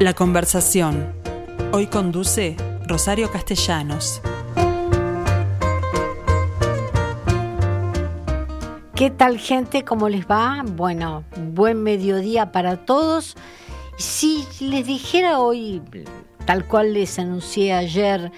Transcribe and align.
La 0.00 0.14
conversación. 0.14 1.12
Hoy 1.72 1.86
conduce 1.86 2.56
Rosario 2.88 3.30
Castellanos. 3.30 4.20
¿Qué 8.94 9.10
tal 9.10 9.38
gente? 9.38 9.84
¿Cómo 9.84 10.08
les 10.08 10.26
va? 10.26 10.64
Bueno, 10.64 11.24
buen 11.36 11.82
mediodía 11.82 12.50
para 12.52 12.84
todos. 12.84 13.36
Si 13.96 14.44
les 14.60 14.86
dijera 14.86 15.38
hoy, 15.38 15.82
tal 16.46 16.66
cual 16.66 16.94
les 16.94 17.18
anuncié 17.18 17.72
ayer, 17.72 18.32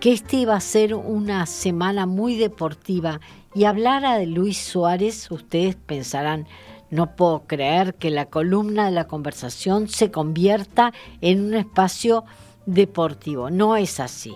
que 0.00 0.12
este 0.12 0.36
iba 0.36 0.54
a 0.54 0.60
ser 0.60 0.94
una 0.94 1.46
semana 1.46 2.06
muy 2.06 2.36
deportiva 2.36 3.20
y 3.54 3.64
hablara 3.64 4.18
de 4.18 4.26
Luis 4.26 4.58
Suárez, 4.58 5.30
ustedes 5.30 5.76
pensarán, 5.76 6.46
no 6.90 7.16
puedo 7.16 7.44
creer 7.46 7.94
que 7.94 8.10
la 8.10 8.26
columna 8.26 8.86
de 8.86 8.92
la 8.92 9.06
conversación 9.06 9.88
se 9.88 10.10
convierta 10.10 10.92
en 11.20 11.44
un 11.44 11.54
espacio 11.54 12.24
deportivo. 12.66 13.50
No 13.50 13.76
es 13.76 14.00
así. 14.00 14.34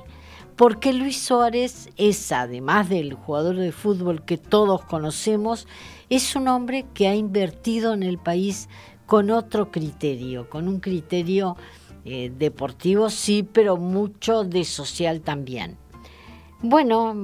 Porque 0.56 0.92
Luis 0.92 1.22
Suárez 1.22 1.88
es, 1.96 2.32
además 2.32 2.88
del 2.88 3.14
jugador 3.14 3.56
de 3.56 3.72
fútbol 3.72 4.24
que 4.24 4.36
todos 4.36 4.82
conocemos, 4.84 5.66
es 6.10 6.36
un 6.36 6.48
hombre 6.48 6.84
que 6.92 7.08
ha 7.08 7.14
invertido 7.14 7.94
en 7.94 8.02
el 8.02 8.18
país 8.18 8.68
con 9.06 9.30
otro 9.30 9.70
criterio, 9.70 10.50
con 10.50 10.68
un 10.68 10.80
criterio 10.80 11.56
eh, 12.04 12.32
deportivo 12.36 13.10
sí, 13.10 13.42
pero 13.42 13.76
mucho 13.76 14.44
de 14.44 14.64
social 14.64 15.20
también. 15.20 15.76
Bueno, 16.62 17.14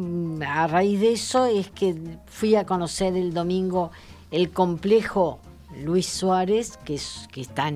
a 0.47 0.66
raíz 0.66 1.01
de 1.01 1.13
eso 1.13 1.47
es 1.47 1.71
que 1.71 1.95
fui 2.27 2.55
a 2.55 2.65
conocer 2.65 3.16
el 3.16 3.35
domingo 3.35 3.91
el 4.30 4.51
complejo 4.51 5.41
Luis 5.85 6.07
Suárez, 6.07 6.79
que, 6.85 6.95
es, 6.95 7.29
que 7.33 7.41
está 7.41 7.71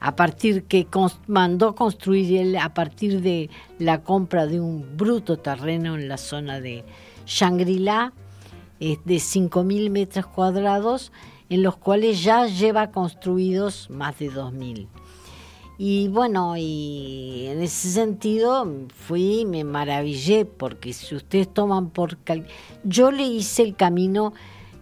a 0.00 0.16
partir 0.16 0.64
que 0.64 0.86
mandó 1.26 1.74
construir 1.74 2.36
él 2.36 2.56
a 2.56 2.72
partir 2.74 3.20
de 3.20 3.50
la 3.78 4.02
compra 4.02 4.46
de 4.46 4.60
un 4.60 4.96
bruto 4.96 5.38
terreno 5.38 5.96
en 5.96 6.08
la 6.08 6.18
zona 6.18 6.60
de 6.60 6.84
Shangri-La, 7.26 8.12
de 8.78 8.96
5.000 8.96 9.90
metros 9.90 10.26
cuadrados, 10.26 11.12
en 11.48 11.62
los 11.62 11.76
cuales 11.76 12.22
ya 12.22 12.46
lleva 12.46 12.90
construidos 12.90 13.90
más 13.90 14.18
de 14.18 14.30
2.000. 14.30 14.86
Y 15.80 16.08
bueno, 16.08 16.56
y 16.56 17.46
en 17.48 17.62
ese 17.62 17.90
sentido 17.90 18.66
fui 18.94 19.40
y 19.40 19.44
me 19.44 19.62
maravillé, 19.62 20.44
porque 20.44 20.92
si 20.92 21.14
ustedes 21.14 21.52
toman 21.52 21.90
por... 21.90 22.18
Yo 22.82 23.12
le 23.12 23.22
hice 23.22 23.62
el 23.62 23.76
camino 23.76 24.32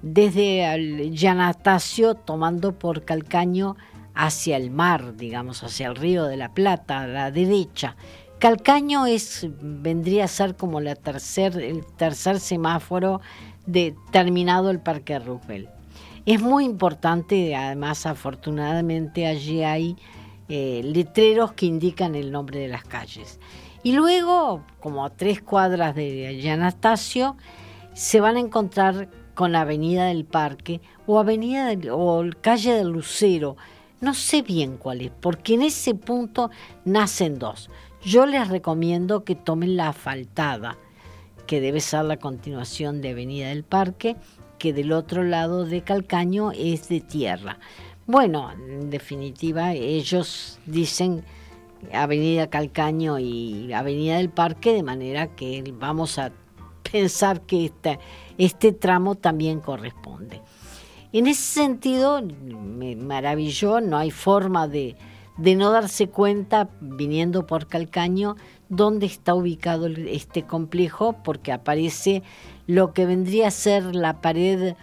desde 0.06 1.10
Yanatacio 1.10 2.14
tomando 2.14 2.78
por 2.78 3.04
Calcaño 3.04 3.76
hacia 4.14 4.56
el 4.56 4.70
mar, 4.70 5.16
digamos, 5.16 5.64
hacia 5.64 5.88
el 5.88 5.96
río 5.96 6.26
de 6.26 6.36
la 6.36 6.54
Plata, 6.54 7.00
a 7.00 7.06
la 7.08 7.30
derecha. 7.32 7.96
Calcaño 8.38 9.06
es, 9.06 9.48
vendría 9.60 10.24
a 10.24 10.28
ser 10.28 10.54
como 10.56 10.80
la 10.80 10.94
tercer, 10.94 11.58
el 11.58 11.84
tercer 11.84 12.38
semáforo 12.38 13.20
de 13.66 13.96
terminado 14.12 14.70
el 14.70 14.78
Parque 14.78 15.18
Roosevelt. 15.18 15.68
Es 16.24 16.40
muy 16.40 16.64
importante, 16.64 17.56
además 17.56 18.06
afortunadamente 18.06 19.26
allí 19.26 19.64
hay 19.64 19.96
eh, 20.48 20.82
letreros 20.84 21.52
que 21.52 21.66
indican 21.66 22.14
el 22.14 22.30
nombre 22.30 22.60
de 22.60 22.68
las 22.68 22.84
calles. 22.84 23.40
Y 23.82 23.92
luego, 23.92 24.64
como 24.78 25.04
a 25.04 25.10
tres 25.10 25.42
cuadras 25.42 25.96
de 25.96 26.40
Yanatacio, 26.40 27.36
se 27.92 28.20
van 28.20 28.36
a 28.36 28.40
encontrar 28.40 29.08
con 29.36 29.52
la 29.52 29.60
Avenida 29.60 30.06
del 30.06 30.24
Parque 30.24 30.80
o 31.06 31.20
Avenida 31.20 31.70
o 31.92 32.24
calle 32.40 32.72
del 32.72 32.88
Lucero. 32.88 33.56
No 34.00 34.14
sé 34.14 34.42
bien 34.42 34.78
cuál 34.78 35.02
es, 35.02 35.12
porque 35.20 35.54
en 35.54 35.62
ese 35.62 35.94
punto 35.94 36.50
nacen 36.84 37.38
dos. 37.38 37.70
Yo 38.02 38.26
les 38.26 38.48
recomiendo 38.48 39.24
que 39.24 39.34
tomen 39.34 39.76
la 39.76 39.90
asfaltada, 39.90 40.78
que 41.46 41.60
debe 41.60 41.80
ser 41.80 42.06
la 42.06 42.16
continuación 42.16 43.00
de 43.00 43.10
Avenida 43.10 43.48
del 43.48 43.62
Parque, 43.62 44.16
que 44.58 44.72
del 44.72 44.92
otro 44.92 45.22
lado 45.22 45.66
de 45.66 45.82
Calcaño 45.82 46.50
es 46.52 46.88
de 46.88 47.00
tierra. 47.00 47.58
Bueno, 48.06 48.52
en 48.52 48.88
definitiva, 48.88 49.74
ellos 49.74 50.58
dicen 50.64 51.24
Avenida 51.92 52.48
Calcaño 52.48 53.18
y 53.18 53.70
Avenida 53.72 54.16
del 54.16 54.30
Parque, 54.30 54.72
de 54.72 54.82
manera 54.82 55.26
que 55.28 55.62
vamos 55.78 56.18
a 56.18 56.32
pensar 56.90 57.42
que 57.42 57.66
este, 57.66 57.98
este 58.38 58.72
tramo 58.72 59.14
también 59.14 59.60
corresponde. 59.60 60.42
En 61.12 61.26
ese 61.26 61.42
sentido, 61.42 62.20
me 62.22 62.96
maravilló, 62.96 63.80
no 63.80 63.96
hay 63.96 64.10
forma 64.10 64.68
de, 64.68 64.96
no 65.38 65.70
darse 65.70 66.08
cuenta, 66.08 66.68
viniendo 66.80 67.46
por 67.46 67.68
Calcaño, 67.68 68.36
dónde 68.68 69.06
está 69.06 69.34
ubicado 69.34 69.86
este 69.86 70.42
complejo, 70.42 71.14
porque 71.24 71.52
aparece 71.52 72.22
lo 72.66 72.92
que 72.92 73.06
vendría 73.06 73.48
a 73.48 73.52
ser 73.52 73.94
la 73.94 74.20
pared 74.20 74.74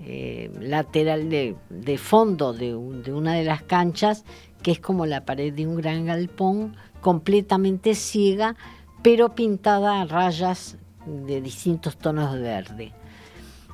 eh, 0.00 0.50
lateral 0.60 1.30
de, 1.30 1.98
fondo 1.98 2.52
de, 2.52 2.66
de, 2.66 3.12
una 3.14 3.34
de 3.34 3.44
las 3.44 3.62
canchas, 3.62 4.24
que 4.62 4.72
es 4.72 4.80
como 4.80 5.06
la 5.06 5.24
pared 5.24 5.54
de 5.54 5.66
un 5.66 5.76
gran 5.76 6.04
galpón, 6.06 6.76
completamente 7.00 7.94
ciega, 7.94 8.56
pero 9.02 9.34
pintada 9.34 10.02
a 10.02 10.04
rayas 10.04 10.76
de 11.06 11.40
distintos 11.40 11.96
tonos 11.96 12.34
de 12.34 12.40
verde. 12.40 12.97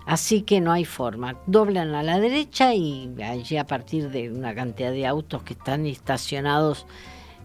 Así 0.06 0.42
que 0.42 0.60
no 0.60 0.72
hay 0.72 0.84
forma. 0.84 1.36
Doblan 1.46 1.94
a 1.94 2.02
la 2.02 2.20
derecha 2.20 2.74
y 2.74 3.14
allí 3.22 3.56
a 3.56 3.66
partir 3.66 4.10
de 4.10 4.30
una 4.30 4.54
cantidad 4.54 4.92
de 4.92 5.06
autos 5.06 5.42
que 5.42 5.54
están 5.54 5.86
estacionados 5.86 6.86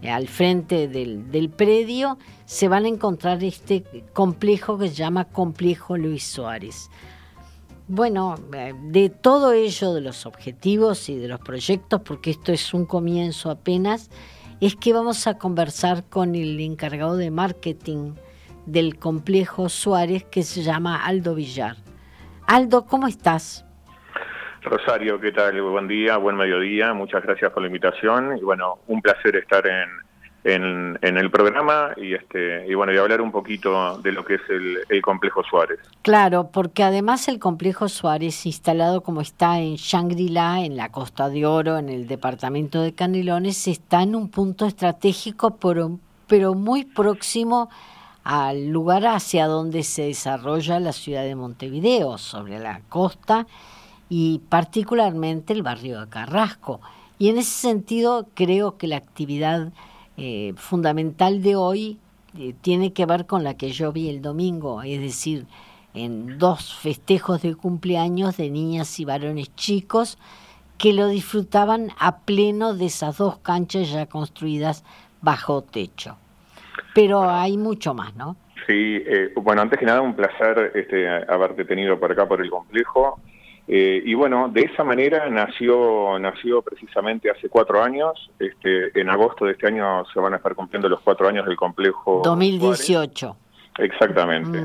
eh, 0.01 0.09
al 0.09 0.27
frente 0.27 0.87
del, 0.87 1.31
del, 1.31 1.49
predio, 1.49 2.17
se 2.45 2.67
van 2.67 2.85
a 2.85 2.89
encontrar 2.89 3.43
este 3.43 3.83
complejo 4.13 4.77
que 4.77 4.89
se 4.89 4.95
llama 4.95 5.25
Complejo 5.25 5.97
Luis 5.97 6.25
Suárez. 6.25 6.89
Bueno, 7.87 8.35
eh, 8.53 8.73
de 8.83 9.09
todo 9.09 9.51
ello, 9.51 9.93
de 9.93 10.01
los 10.01 10.25
objetivos 10.25 11.09
y 11.09 11.15
de 11.15 11.27
los 11.27 11.39
proyectos, 11.39 12.01
porque 12.01 12.29
esto 12.31 12.51
es 12.51 12.73
un 12.73 12.85
comienzo 12.85 13.49
apenas, 13.49 14.09
es 14.61 14.75
que 14.75 14.93
vamos 14.93 15.25
a 15.27 15.37
conversar 15.37 16.03
con 16.03 16.35
el 16.35 16.59
encargado 16.59 17.15
de 17.15 17.31
marketing 17.31 18.13
del 18.65 18.99
complejo 18.99 19.69
Suárez 19.69 20.23
que 20.25 20.43
se 20.43 20.61
llama 20.61 21.03
Aldo 21.03 21.33
Villar. 21.33 21.88
Aldo, 22.49 22.87
¿cómo 22.87 23.05
estás? 23.05 23.63
Rosario, 24.63 25.19
¿qué 25.21 25.31
tal? 25.31 25.61
Buen 25.61 25.87
día, 25.87 26.17
buen 26.17 26.35
mediodía, 26.35 26.95
muchas 26.95 27.21
gracias 27.21 27.51
por 27.51 27.61
la 27.61 27.67
invitación 27.67 28.35
y 28.39 28.41
bueno, 28.41 28.79
un 28.87 29.03
placer 29.03 29.35
estar 29.35 29.63
en, 29.67 30.97
en, 31.03 31.17
el 31.17 31.29
programa 31.29 31.91
y 31.95 32.15
este 32.15 32.65
y 32.67 32.73
bueno 32.73 32.91
y 32.91 32.97
hablar 32.97 33.21
un 33.21 33.31
poquito 33.31 33.99
de 33.99 34.11
lo 34.11 34.25
que 34.25 34.35
es 34.35 34.41
el, 34.49 34.99
complejo 35.03 35.43
Suárez. 35.43 35.77
Claro, 36.01 36.49
porque 36.51 36.81
además 36.81 37.27
el 37.27 37.37
complejo 37.37 37.87
Suárez 37.87 38.43
instalado 38.47 39.01
como 39.01 39.21
está 39.21 39.59
en 39.59 39.75
Shangri-La, 39.75 40.61
en 40.61 40.75
la 40.75 40.89
Costa 40.89 41.29
de 41.29 41.45
Oro, 41.45 41.77
en 41.77 41.89
el 41.89 42.07
departamento 42.07 42.81
de 42.81 42.95
Canelones, 42.95 43.67
está 43.67 44.01
en 44.01 44.15
un 44.15 44.31
punto 44.31 44.65
estratégico 44.65 45.57
pero, 45.57 45.99
pero 46.25 46.55
muy 46.55 46.85
próximo 46.85 47.69
al 48.29 48.67
lugar 48.67 49.07
hacia 49.07 49.47
donde 49.47 49.81
se 49.81 50.03
desarrolla 50.03 50.79
la 50.79 50.93
ciudad 50.93 51.23
de 51.23 51.33
Montevideo, 51.33 52.19
sobre 52.19 52.59
la 52.59 52.79
costa 52.87 53.47
y 54.07 54.41
particularmente 54.49 55.51
el 55.51 55.63
barrio 55.63 55.99
de 55.99 56.09
Carrasco. 56.09 56.79
Y 57.17 57.29
en 57.29 57.39
ese 57.39 57.49
sentido 57.49 58.27
creo 58.35 58.77
que 58.77 58.85
la 58.85 58.97
actividad 58.97 59.71
eh, 60.15 60.53
fundamental 60.57 61.41
de 61.41 61.55
hoy 61.55 61.97
eh, 62.37 62.53
tiene 62.61 62.93
que 62.93 63.07
ver 63.07 63.25
con 63.25 63.43
la 63.43 63.55
que 63.55 63.71
yo 63.71 63.91
vi 63.91 64.09
el 64.09 64.21
domingo, 64.21 64.83
es 64.83 65.01
decir, 65.01 65.47
en 65.95 66.37
dos 66.37 66.75
festejos 66.75 67.41
de 67.41 67.55
cumpleaños 67.55 68.37
de 68.37 68.51
niñas 68.51 68.99
y 68.99 69.05
varones 69.05 69.55
chicos 69.55 70.19
que 70.77 70.93
lo 70.93 71.07
disfrutaban 71.07 71.93
a 71.97 72.17
pleno 72.19 72.75
de 72.75 72.85
esas 72.85 73.17
dos 73.17 73.39
canchas 73.39 73.89
ya 73.89 74.05
construidas 74.05 74.83
bajo 75.19 75.63
techo 75.63 76.15
pero 76.93 77.29
hay 77.29 77.57
mucho 77.57 77.93
más, 77.93 78.15
¿no? 78.15 78.35
Sí, 78.67 79.03
eh, 79.05 79.31
bueno, 79.35 79.61
antes 79.61 79.79
que 79.79 79.85
nada 79.85 80.01
un 80.01 80.15
placer 80.15 80.71
este, 80.75 81.07
haberte 81.07 81.65
tenido 81.65 81.99
por 81.99 82.11
acá 82.11 82.27
por 82.27 82.41
el 82.41 82.49
complejo. 82.49 83.19
Eh, 83.67 84.01
y 84.03 84.15
bueno, 84.15 84.49
de 84.49 84.61
esa 84.61 84.83
manera 84.83 85.29
nació, 85.29 86.17
nació 86.19 86.61
precisamente 86.61 87.29
hace 87.29 87.49
cuatro 87.49 87.83
años. 87.83 88.31
Este, 88.39 88.99
en 88.99 89.09
agosto 89.09 89.45
de 89.45 89.51
este 89.51 89.67
año 89.67 90.03
se 90.11 90.19
van 90.19 90.33
a 90.33 90.37
estar 90.37 90.55
cumpliendo 90.55 90.89
los 90.89 91.01
cuatro 91.01 91.27
años 91.27 91.45
del 91.45 91.55
complejo. 91.55 92.21
2018. 92.23 93.37
Exactamente. 93.77 94.59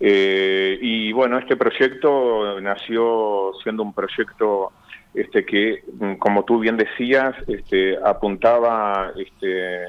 Eh, 0.00 0.78
y 0.80 1.12
bueno, 1.12 1.38
este 1.38 1.56
proyecto 1.56 2.60
nació 2.60 3.52
siendo 3.62 3.82
un 3.82 3.92
proyecto 3.92 4.72
este, 5.14 5.44
que, 5.44 5.84
mm, 6.00 6.14
como 6.14 6.44
tú 6.44 6.58
bien 6.58 6.76
decías, 6.76 7.34
este, 7.46 7.98
apuntaba 8.02 9.12
este, 9.16 9.84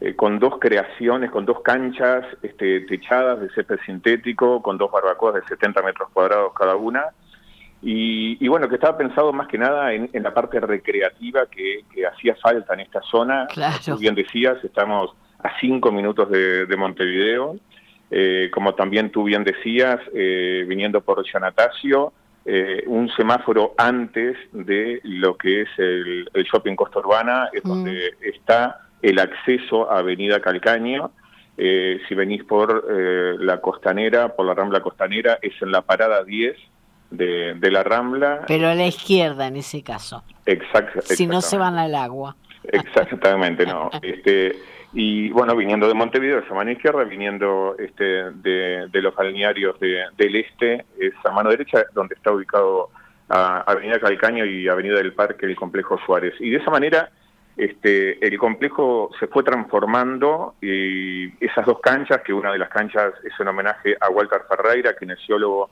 eh, 0.00 0.14
con 0.14 0.38
dos 0.38 0.58
creaciones, 0.60 1.30
con 1.30 1.44
dos 1.44 1.60
canchas 1.62 2.24
este, 2.42 2.80
techadas 2.82 3.40
de 3.40 3.50
césped 3.50 3.78
sintético, 3.84 4.62
con 4.62 4.78
dos 4.78 4.90
barbacoas 4.90 5.34
de 5.34 5.42
70 5.48 5.82
metros 5.82 6.08
cuadrados 6.12 6.52
cada 6.54 6.76
una, 6.76 7.06
Y, 7.80 8.48
bueno, 8.48 8.68
que 8.68 8.74
estaba 8.74 8.98
pensado 8.98 9.32
más 9.32 9.46
que 9.46 9.56
nada 9.56 9.92
en, 9.92 10.10
la 10.12 10.34
parte 10.34 10.58
recreativa 10.58 11.46
que, 11.46 11.84
hacía 12.06 12.34
falta 12.36 12.74
en 12.74 12.80
esta 12.80 13.00
zona. 13.02 13.46
Como 13.84 13.98
bien 13.98 14.16
decías, 14.16 14.62
estamos 14.64 15.14
a 15.38 15.58
cinco 15.60 15.92
minutos 15.92 16.28
de, 16.30 16.76
Montevideo. 16.76 17.56
Eh, 18.10 18.50
como 18.52 18.74
también 18.74 19.10
tú 19.10 19.24
bien 19.24 19.44
decías, 19.44 20.00
eh, 20.14 20.64
viniendo 20.66 21.00
por 21.02 21.22
Yanatacio, 21.24 22.12
eh, 22.44 22.82
un 22.86 23.10
semáforo 23.10 23.74
antes 23.76 24.36
de 24.52 25.00
lo 25.04 25.36
que 25.36 25.62
es 25.62 25.68
el, 25.76 26.26
shopping 26.50 26.74
Costa 26.74 27.00
Urbana, 27.00 27.50
es 27.52 27.62
mm. 27.64 27.68
donde 27.68 28.14
está 28.22 28.87
el 29.02 29.18
acceso 29.18 29.90
a 29.90 29.98
Avenida 29.98 30.40
Calcaño. 30.40 31.10
si 31.56 32.14
venís 32.14 32.44
por 32.44 32.84
la 33.40 33.60
costanera, 33.60 34.34
por 34.34 34.46
la 34.46 34.54
Rambla 34.54 34.80
Costanera, 34.80 35.38
es 35.42 35.60
en 35.60 35.72
la 35.72 35.82
parada 35.82 36.24
10 36.24 36.56
de, 37.10 37.70
la 37.70 37.82
Rambla. 37.82 38.44
Pero 38.46 38.68
a 38.68 38.74
la 38.74 38.86
izquierda 38.86 39.46
en 39.46 39.56
ese 39.56 39.82
caso. 39.82 40.22
Exacto. 40.46 41.00
Si 41.02 41.26
no 41.26 41.40
se 41.40 41.58
van 41.58 41.78
al 41.78 41.94
agua. 41.94 42.36
Exactamente, 42.64 43.66
no. 43.66 43.90
Este, 44.02 44.56
y 44.92 45.30
bueno, 45.30 45.54
viniendo 45.54 45.86
de 45.86 45.94
Montevideo 45.94 46.38
es 46.38 46.50
a 46.50 46.54
mano 46.54 46.70
izquierda, 46.70 47.04
viniendo 47.04 47.76
este, 47.78 48.30
de, 48.32 48.88
los 48.92 49.14
balnearios 49.14 49.78
del 49.80 50.36
este 50.36 50.86
es 50.98 51.12
a 51.24 51.30
mano 51.30 51.50
derecha, 51.50 51.84
donde 51.92 52.14
está 52.14 52.32
ubicado 52.32 52.90
Avenida 53.28 53.98
Calcaño 54.00 54.46
y 54.46 54.68
Avenida 54.68 54.96
del 54.96 55.12
Parque, 55.12 55.46
el 55.46 55.56
complejo 55.56 55.98
Suárez. 56.04 56.34
Y 56.40 56.50
de 56.50 56.58
esa 56.58 56.70
manera 56.70 57.10
este, 57.58 58.24
el 58.24 58.38
complejo 58.38 59.10
se 59.18 59.26
fue 59.26 59.42
transformando 59.42 60.54
y 60.62 61.26
esas 61.44 61.66
dos 61.66 61.80
canchas, 61.80 62.22
que 62.24 62.32
una 62.32 62.52
de 62.52 62.58
las 62.58 62.68
canchas 62.68 63.12
es 63.24 63.38
un 63.40 63.48
homenaje 63.48 63.96
a 64.00 64.08
Walter 64.10 64.42
Ferreira, 64.48 64.94
kinesiólogo 64.96 65.68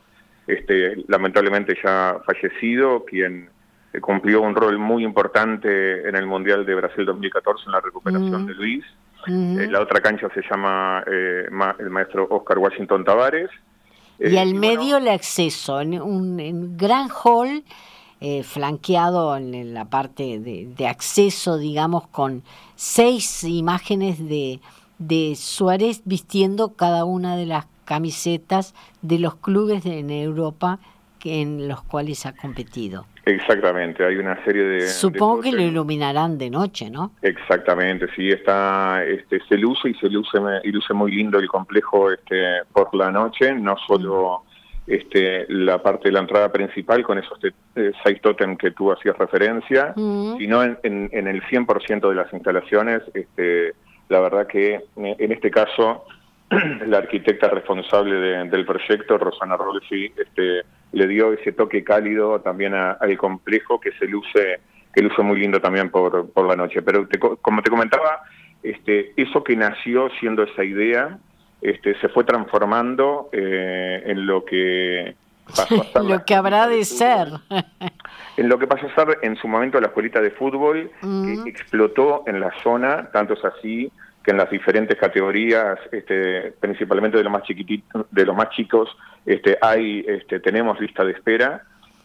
este, 0.48 0.96
lamentablemente 1.06 1.76
ya 1.82 2.18
fallecido, 2.26 3.04
quien 3.04 3.48
eh, 3.92 4.00
cumplió 4.00 4.42
un 4.42 4.56
rol 4.56 4.78
muy 4.78 5.04
importante 5.04 6.08
en 6.08 6.16
el 6.16 6.26
Mundial 6.26 6.66
de 6.66 6.74
Brasil 6.74 7.04
2014 7.04 7.64
en 7.66 7.72
la 7.72 7.80
recuperación 7.80 8.46
de 8.46 8.54
Luis. 8.54 8.84
Eh, 9.28 9.68
la 9.70 9.80
otra 9.80 10.00
cancha 10.00 10.28
se 10.34 10.42
llama 10.42 11.04
eh, 11.06 11.46
el 11.78 11.90
maestro 11.90 12.26
Oscar 12.30 12.58
Washington 12.58 13.04
Tavares. 13.04 13.50
y 14.18 14.36
al 14.36 14.54
medio 14.54 14.96
el 14.96 15.06
acceso, 15.06 15.80
en 15.80 16.00
un 16.02 16.76
gran 16.76 17.08
hall 17.10 17.62
flanqueado 18.44 19.36
en 19.36 19.74
la 19.74 19.84
parte 19.84 20.38
de, 20.38 20.86
acceso, 20.86 21.58
digamos, 21.58 22.06
con 22.08 22.42
seis 22.74 23.44
imágenes 23.44 24.26
de, 24.28 24.60
de 24.98 25.34
Suárez 25.36 26.02
vistiendo 26.04 26.74
cada 26.74 27.04
una 27.04 27.36
de 27.36 27.46
las 27.46 27.66
camisetas 27.84 28.74
de 29.00 29.18
los 29.18 29.36
clubes 29.36 29.86
en 29.86 30.10
Europa 30.10 30.78
que, 31.18 31.40
en 31.40 31.68
los 31.68 31.82
cuales 31.82 32.26
ha 32.26 32.32
competido. 32.34 33.06
Exactamente, 33.24 34.04
hay 34.04 34.16
una 34.16 34.42
serie 34.44 34.62
de... 34.62 34.80
Supongo 34.82 35.40
que 35.40 35.50
lo 35.50 35.62
iluminarán 35.62 36.38
de 36.38 36.48
noche, 36.48 36.90
¿no? 36.90 37.10
Exactamente, 37.22 38.06
sí, 38.14 38.28
está, 38.28 39.02
este, 39.04 39.40
se 39.48 39.56
luce 39.56 39.90
y 39.90 39.94
se 39.94 40.08
luce, 40.08 40.38
y 40.62 40.70
luce 40.70 40.94
muy 40.94 41.10
lindo 41.10 41.38
el 41.38 41.48
complejo 41.48 42.12
este, 42.12 42.62
por 42.72 42.94
la 42.94 43.10
noche, 43.10 43.52
no 43.54 43.76
solo 43.86 44.44
este, 44.86 45.46
la 45.48 45.82
parte 45.82 46.08
de 46.08 46.12
la 46.12 46.20
entrada 46.20 46.52
principal 46.52 47.02
con 47.02 47.18
esos 47.18 47.38
eh, 47.44 47.92
seis 48.04 48.20
totem 48.20 48.56
que 48.56 48.70
tú 48.70 48.92
hacías 48.92 49.16
referencia, 49.18 49.92
sino 49.94 50.62
en, 50.62 50.78
en, 50.82 51.26
el 51.26 51.42
100% 51.42 52.08
de 52.08 52.14
las 52.14 52.32
instalaciones, 52.32 53.02
este, 53.14 53.74
la 54.08 54.20
verdad 54.20 54.46
que 54.46 54.74
eh, 54.74 54.82
en 54.96 55.32
este 55.32 55.50
caso 55.50 56.04
la 56.86 56.98
arquitecta 56.98 57.48
responsable 57.48 58.14
del 58.46 58.64
proyecto, 58.64 59.18
Rosana 59.18 59.56
Rolfi, 59.56 60.12
este, 60.16 60.62
le 60.92 61.06
dio 61.08 61.32
ese 61.32 61.52
toque 61.52 61.82
cálido 61.82 62.40
también 62.40 62.74
al 62.74 63.18
complejo 63.18 63.80
que 63.80 63.92
se 63.92 64.06
luce 64.06 64.60
que 64.94 65.02
luce 65.02 65.20
muy 65.20 65.38
lindo 65.38 65.60
también 65.60 65.90
por, 65.90 66.30
por 66.30 66.48
la 66.48 66.56
noche. 66.56 66.80
Pero 66.80 67.06
como 67.42 67.60
te 67.60 67.68
comentaba, 67.68 68.22
este, 68.62 69.12
eso 69.16 69.44
que 69.44 69.54
nació 69.54 70.08
siendo 70.18 70.42
esa 70.42 70.64
idea, 70.64 71.18
este, 71.60 71.98
se 72.00 72.08
fue 72.08 72.24
transformando 72.24 73.28
eh, 73.32 74.02
en 74.06 74.26
lo 74.26 74.44
que 74.44 75.14
pasó 75.46 75.82
a 75.82 75.84
ser 75.92 76.04
lo 76.04 76.24
que 76.24 76.34
habrá 76.34 76.68
de 76.68 76.84
ser. 76.84 77.28
en 78.36 78.48
lo 78.48 78.58
que 78.58 78.66
pasó 78.66 78.86
a 78.86 78.94
ser 78.94 79.18
en 79.22 79.36
su 79.36 79.48
momento 79.48 79.80
la 79.80 79.88
escuelita 79.88 80.20
de 80.20 80.30
fútbol, 80.30 80.90
que 81.00 81.48
explotó 81.48 82.24
en 82.26 82.40
la 82.40 82.52
zona, 82.62 83.10
tanto 83.12 83.34
es 83.34 83.44
así 83.44 83.90
que 84.26 84.32
en 84.32 84.38
las 84.38 84.50
diferentes 84.50 84.98
categorías, 84.98 85.78
este, 85.92 86.52
principalmente 86.58 87.16
de 87.16 87.22
los 87.22 87.32
más 87.32 87.44
chiquititos, 87.44 88.06
de 88.10 88.26
los 88.26 88.34
más 88.34 88.50
chicos, 88.50 88.88
este, 89.24 89.56
hay, 89.62 90.04
este, 90.06 90.40
tenemos 90.40 90.80
lista 90.80 91.04
de 91.04 91.12
espera. 91.12 91.62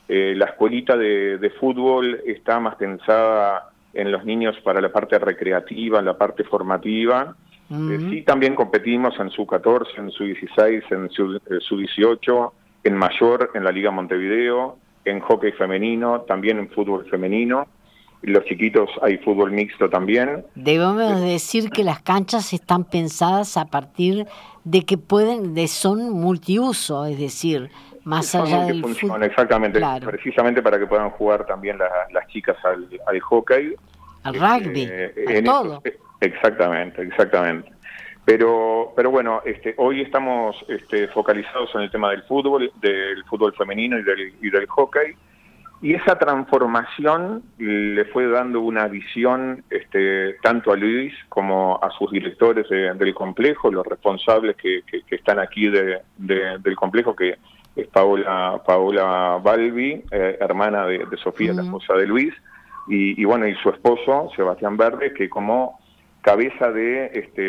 Eh, 0.08 0.36
la 0.38 0.46
escuelita 0.46 0.96
de, 0.96 1.52
fútbol 1.60 2.22
está 2.28 2.60
más 2.60 2.76
pensada 2.76 3.72
en 3.94 4.12
los 4.12 4.24
niños 4.24 4.56
para 4.64 4.82
la 4.82 4.90
parte 4.90 5.18
recreativa, 5.18 6.00
la 6.04 6.16
parte 6.16 6.44
formativa. 6.44 7.36
Eh, 7.72 8.08
sí, 8.10 8.22
también 8.24 8.56
competimos 8.56 9.18
en 9.20 9.30
su 9.30 9.48
14, 9.48 9.92
en 9.98 10.12
su 10.12 10.26
16, 10.26 10.84
en 10.92 11.10
su, 11.10 11.36
eh, 11.38 11.60
su 11.62 11.78
18, 11.78 12.54
en 12.84 12.96
mayor, 12.96 13.52
en 13.54 13.64
la 13.64 13.72
Liga 13.72 13.92
Montevideo, 13.92 14.78
en 15.06 15.20
hockey 15.22 15.54
femenino, 15.54 16.22
también 16.22 16.60
en 16.60 16.70
fútbol 16.70 17.08
femenino 17.10 17.68
los 18.24 18.46
chiquitos 18.46 18.90
hay 19.02 19.18
fútbol 19.18 19.52
mixto 19.52 19.90
también. 19.90 20.46
Debemos 20.56 21.22
decir 21.22 21.70
que 21.70 21.84
las 21.84 22.02
canchas 22.02 22.54
están 22.54 22.84
pensadas 22.84 23.58
a 23.58 23.66
partir 23.66 24.28
de 24.64 24.84
que 24.84 24.98
pueden, 24.98 25.56
de 25.56 25.68
son 25.68 26.12
multiuso, 26.12 27.06
es 27.06 27.18
decir, 27.18 27.72
más 28.04 28.36
allá 28.36 28.66
del 28.66 28.82
fútbol. 28.82 29.24
Exactamente, 29.24 29.82
precisamente 30.06 30.62
para 30.62 30.78
que 30.78 30.86
puedan 30.86 31.10
jugar 31.12 31.46
también 31.46 31.78
las 31.80 32.28
chicas 32.28 32.58
al, 32.64 33.20
hockey. 33.22 33.74
Al 34.24 34.36
rugby, 34.36 34.84
este, 34.84 35.40
a 35.40 35.44
todo. 35.44 35.82
Eh, 35.84 35.98
exactamente, 36.22 37.02
exactamente. 37.02 37.72
Pero, 38.24 38.94
pero 38.96 39.12
bueno, 39.12 39.42
este, 39.46 39.74
hoy 39.78 40.02
estamos 40.02 40.56
este, 40.70 41.08
focalizados 41.10 41.74
en 41.76 41.82
el 41.82 41.92
tema 41.92 42.12
del 42.12 42.24
fútbol, 42.24 42.72
del 42.80 43.24
fútbol 43.26 43.54
femenino 43.54 44.00
y 44.00 44.04
del, 44.04 44.34
y 44.42 44.50
del 44.50 44.68
hockey 44.68 45.16
y 45.82 45.96
esa 45.96 46.18
transformación 46.20 47.42
le 47.58 48.06
fue 48.06 48.28
dando 48.28 48.62
una 48.62 48.88
visión 48.88 49.64
este, 49.72 50.36
tanto 50.44 50.72
a 50.72 50.76
Luis 50.76 51.12
como 51.28 51.80
a 51.82 51.90
sus 51.98 52.12
directores 52.12 52.70
del 52.70 53.16
complejo, 53.16 53.72
los 53.72 53.86
responsables 53.88 54.56
que, 54.58 54.84
están 55.10 55.40
aquí 55.40 55.70
del 55.70 56.76
complejo, 56.76 57.16
que 57.16 57.40
es 57.76 57.88
Paola, 57.88 58.62
Paola 58.64 59.40
Balbi, 59.42 60.04
eh, 60.12 60.38
hermana 60.40 60.86
de, 60.86 61.18
Sofía, 61.18 61.54
la 61.54 61.64
esposa 61.64 61.96
de 61.96 62.06
Luis, 62.06 62.34
y, 62.88 63.24
bueno, 63.26 63.48
y 63.48 63.56
su 63.56 63.70
esposo, 63.70 64.30
Sebastián 64.36 64.78
Verde, 64.78 65.14
que 65.14 65.30
como 65.30 65.80
cabeza 66.22 66.72
de, 66.72 67.12
este, 67.14 67.42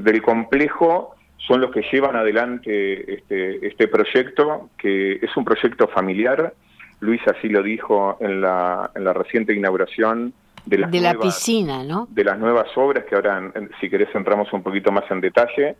del 0.00 0.22
complejo 0.22 1.14
son 1.36 1.60
los 1.60 1.70
que 1.70 1.82
llevan 1.90 2.16
adelante 2.16 3.14
este, 3.14 3.66
este 3.66 3.88
proyecto, 3.88 4.70
que 4.78 5.14
es 5.14 5.36
un 5.36 5.44
proyecto 5.44 5.88
familiar, 5.88 6.54
Luis 7.00 7.20
así 7.26 7.48
lo 7.48 7.62
dijo 7.62 8.18
en 8.20 8.40
la, 8.40 8.90
en 8.94 9.04
la 9.04 9.12
reciente 9.12 9.54
inauguración 9.54 10.34
de, 10.66 10.78
las 10.78 10.90
de 10.90 11.00
la 11.00 11.14
piscina, 11.14 11.82
¿no? 11.82 12.06
De 12.10 12.24
las 12.24 12.38
nuevas 12.38 12.68
obras, 12.76 13.04
que 13.06 13.14
ahora, 13.14 13.50
si 13.80 13.88
querés, 13.88 14.14
entramos 14.14 14.52
un 14.52 14.62
poquito 14.62 14.92
más 14.92 15.10
en 15.10 15.20
detalle. 15.20 15.76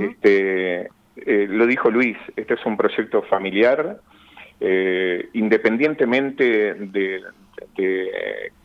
este, 0.00 0.88
eh, 1.16 1.46
lo 1.48 1.66
dijo 1.66 1.90
Luis, 1.90 2.16
este 2.36 2.54
es 2.54 2.66
un 2.66 2.76
proyecto 2.76 3.22
familiar, 3.22 3.98
eh, 4.60 5.28
independientemente 5.32 6.74
de, 6.74 7.22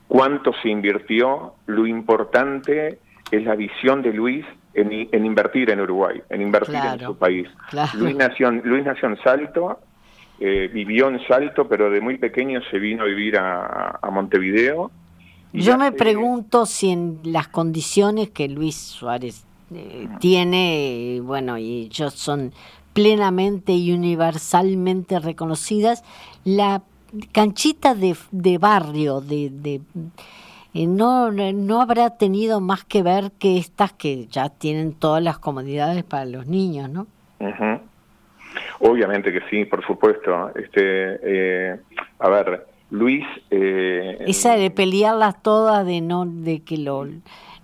cuánto 0.07 0.51
se 0.61 0.69
invirtió, 0.69 1.53
lo 1.65 1.87
importante 1.87 2.99
es 3.31 3.43
la 3.43 3.55
visión 3.55 4.01
de 4.01 4.13
Luis 4.13 4.45
en, 4.73 5.25
invertir 5.25 5.69
en 5.69 5.81
Uruguay, 5.81 6.21
en 6.29 6.41
invertir 6.41 6.75
en 6.75 6.99
su 6.99 7.17
país. 7.17 7.47
Luis, 7.95 8.15
nació, 8.15 8.51
Luis 8.51 8.85
nació 8.85 9.09
en 9.09 9.17
Salto, 9.23 9.79
eh, 10.39 10.69
vivió 10.73 11.09
en 11.09 11.19
Salto, 11.27 11.67
pero 11.67 11.89
de 11.89 12.01
muy 12.01 12.17
pequeño 12.17 12.61
se 12.71 12.79
vino 12.79 13.03
a 13.03 13.05
vivir 13.05 13.37
a, 13.37 13.99
Montevideo. 14.11 14.91
Yo 15.53 15.77
me 15.77 15.91
pregunto 15.91 16.65
si 16.65 16.89
en 16.89 17.19
las 17.23 17.47
condiciones 17.47 18.29
que 18.29 18.47
Luis 18.47 18.75
Suárez 18.75 19.45
eh, 19.73 20.07
tiene, 20.19 21.19
bueno, 21.23 21.57
y 21.57 21.83
ellos 21.83 22.13
son 22.13 22.51
plenamente 22.93 23.73
y 23.73 23.91
universalmente 23.91 25.19
reconocidas, 25.19 26.03
la 26.43 26.83
canchita 27.31 27.95
de, 27.95 28.57
barrio, 28.57 29.21
de, 29.21 29.81
eh, 30.73 30.87
no, 30.87 31.31
no 31.31 31.81
habrá 31.81 32.17
tenido 32.17 32.59
más 32.59 32.83
que 32.83 33.03
ver 33.03 33.31
que 33.39 33.57
estas 33.57 33.93
que 33.93 34.27
ya 34.27 34.49
tienen 34.49 34.93
todas 34.93 35.21
las 35.21 35.37
comodidades 35.39 36.03
para 36.03 36.25
los 36.25 36.47
niños, 36.47 36.89
¿no? 36.89 37.07
Obviamente 38.79 39.31
que 39.31 39.41
sí, 39.49 39.65
por 39.65 39.85
supuesto. 39.85 40.51
Este, 40.55 41.19
eh, 41.23 41.79
a 42.19 42.29
ver, 42.29 42.67
Luis. 42.89 43.25
Eh, 43.49 44.17
Esa 44.27 44.55
de 44.55 44.71
pelearlas 44.71 45.41
todas, 45.41 45.85
de 45.85 46.01
no, 46.01 46.25
de 46.25 46.61
que 46.61 46.77
lo 46.77 47.07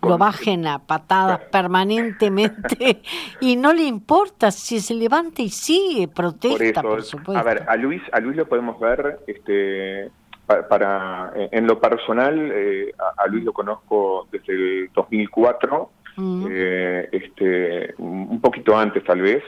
lo 0.02 0.18
bajen 0.18 0.68
a 0.68 0.80
patadas 0.80 1.40
permanentemente 1.52 3.02
y 3.42 3.56
no 3.56 3.74
le 3.74 3.84
importa 3.84 4.52
si 4.52 4.80
se 4.80 4.94
levanta 4.94 5.42
y 5.42 5.50
sigue, 5.50 6.08
protesta, 6.08 6.82
por, 6.82 7.04
supuesto. 7.04 7.40
A 7.40 7.44
ver, 7.44 7.66
a 7.68 7.76
Luis, 7.76 8.02
a 8.12 8.20
Luis 8.20 8.38
lo 8.38 8.48
podemos 8.48 8.80
ver, 8.80 9.20
este, 9.28 10.12
para, 10.46 11.32
en 11.36 11.68
lo 11.68 11.80
personal, 11.80 12.52
eh, 12.54 12.92
a, 13.18 13.28
Luis 13.28 13.44
lo 13.44 13.54
conozco 13.54 14.28
desde 14.32 14.54
el 14.54 14.90
2004, 14.94 15.92
mm. 16.18 16.48
eh, 16.50 17.10
este, 17.12 17.94
un 17.98 18.40
poquito 18.42 18.78
antes 18.78 19.04
tal 19.04 19.22
vez, 19.22 19.44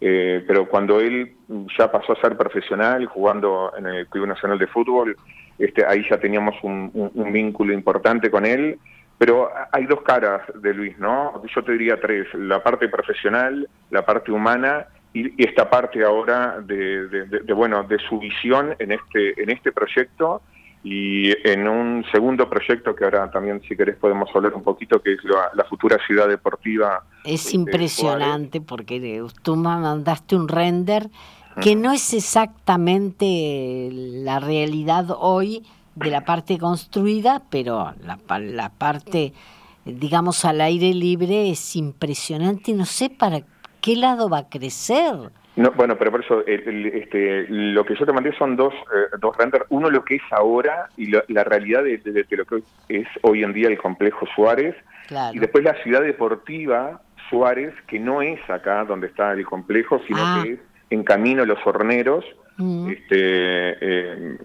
eh, 0.00 0.44
pero 0.46 0.68
cuando 0.68 1.00
él 1.00 1.34
ya 1.76 1.90
pasó 1.90 2.12
a 2.12 2.20
ser 2.20 2.36
profesional 2.36 3.06
jugando 3.06 3.72
en 3.76 3.86
el 3.86 4.06
Club 4.06 4.28
Nacional 4.28 4.58
de 4.58 4.68
Fútbol, 4.68 5.16
este, 5.58 5.84
ahí 5.84 6.06
ya 6.08 6.18
teníamos 6.18 6.54
un, 6.62 6.92
vínculo 7.32 7.72
importante 7.72 8.30
con 8.30 8.46
él. 8.46 8.78
Pero 9.18 9.50
hay 9.72 9.84
dos 9.86 10.02
caras 10.02 10.42
de 10.54 10.72
Luis, 10.72 10.96
¿no? 10.98 11.42
Yo 11.54 11.62
te 11.64 11.72
diría 11.72 12.00
tres, 12.00 12.26
la 12.34 12.62
parte 12.62 12.88
profesional, 12.88 13.68
la 13.90 14.06
parte 14.06 14.30
humana 14.30 14.86
y, 15.12 15.42
esta 15.42 15.68
parte 15.68 16.04
ahora 16.04 16.60
de, 16.60 17.42
bueno, 17.54 17.82
de 17.82 17.98
su 18.08 18.18
visión 18.20 18.76
en 18.78 18.92
este, 18.92 19.42
en 19.42 19.50
este 19.50 19.72
proyecto 19.72 20.40
y 20.84 21.32
en 21.46 21.66
un 21.66 22.04
segundo 22.12 22.48
proyecto 22.48 22.94
que 22.94 23.04
ahora 23.04 23.28
también 23.30 23.60
si 23.68 23.76
querés 23.76 23.96
podemos 23.96 24.30
hablar 24.32 24.54
un 24.54 24.62
poquito 24.62 25.02
que 25.02 25.14
es 25.14 25.18
la, 25.24 25.64
futura 25.64 25.98
ciudad 26.06 26.28
deportiva 26.28 27.02
es 27.24 27.46
este, 27.46 27.56
impresionante 27.56 28.60
porque 28.60 29.24
tú 29.42 29.56
me 29.56 29.76
mandaste 29.76 30.36
un 30.36 30.46
render 30.46 31.10
que 31.60 31.74
no 31.74 31.92
es 31.92 32.14
exactamente 32.14 33.90
la 33.92 34.38
realidad 34.38 35.06
hoy 35.18 35.66
de 35.98 36.10
la 36.10 36.24
parte 36.24 36.58
construida 36.58 37.42
pero 37.50 37.94
la, 38.04 38.18
la 38.38 38.70
parte 38.70 39.32
digamos 39.84 40.44
al 40.44 40.60
aire 40.60 40.94
libre 40.94 41.50
es 41.50 41.76
impresionante 41.76 42.70
y 42.72 42.74
no 42.74 42.84
sé 42.84 43.10
para 43.10 43.40
qué 43.80 43.96
lado 43.96 44.28
va 44.28 44.38
a 44.38 44.48
crecer 44.48 45.30
no, 45.58 45.72
bueno, 45.72 45.96
pero 45.98 46.12
por 46.12 46.22
eso 46.24 46.46
este, 46.46 47.46
lo 47.48 47.84
que 47.84 47.96
yo 47.96 48.06
te 48.06 48.12
mandé 48.12 48.32
son 48.38 48.54
dos, 48.54 48.72
eh, 48.72 49.16
dos 49.20 49.36
renders. 49.36 49.64
Uno 49.70 49.90
lo 49.90 50.04
que 50.04 50.14
es 50.14 50.22
ahora 50.30 50.88
y 50.96 51.10
la 51.10 51.42
realidad 51.42 51.82
de, 51.82 52.00
lo 52.30 52.44
que 52.44 52.62
es 52.88 53.08
hoy 53.22 53.42
en 53.42 53.52
día 53.52 53.66
el 53.66 53.76
complejo 53.76 54.24
Suárez. 54.36 54.76
Y 55.32 55.40
después 55.40 55.64
la 55.64 55.74
ciudad 55.82 56.02
deportiva 56.02 57.00
Suárez, 57.28 57.74
que 57.88 57.98
no 57.98 58.22
es 58.22 58.38
acá 58.48 58.84
donde 58.84 59.08
está 59.08 59.32
el 59.32 59.44
complejo, 59.44 60.00
sino 60.06 60.20
ah. 60.20 60.42
que 60.44 60.52
es 60.52 60.58
en 60.90 61.02
camino 61.02 61.44
Los 61.44 61.58
Horneros, 61.66 62.24
Mm. 62.58 62.90
Este, 62.90 63.14
eh, 63.14 64.38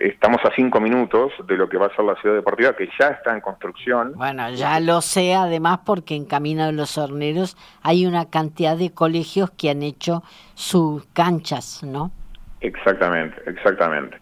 estamos 0.00 0.44
a 0.44 0.50
cinco 0.56 0.80
minutos 0.80 1.32
de 1.46 1.56
lo 1.56 1.68
que 1.68 1.78
va 1.78 1.86
a 1.86 1.94
ser 1.94 2.04
la 2.04 2.16
ciudad 2.16 2.34
deportiva, 2.34 2.74
que 2.74 2.88
ya 2.98 3.08
está 3.08 3.32
en 3.32 3.40
construcción. 3.40 4.14
Bueno, 4.16 4.50
ya 4.50 4.80
lo 4.80 5.00
sé, 5.00 5.32
además, 5.34 5.80
porque 5.86 6.16
en 6.16 6.24
Camino 6.24 6.66
de 6.66 6.72
los 6.72 6.98
Horneros 6.98 7.56
hay 7.82 8.04
una 8.04 8.28
cantidad 8.30 8.76
de 8.76 8.92
colegios 8.92 9.52
que 9.52 9.70
han 9.70 9.84
hecho 9.84 10.24
sus 10.54 11.06
canchas, 11.12 11.84
¿no? 11.84 12.10
Exactamente, 12.60 13.40
exactamente. 13.46 14.18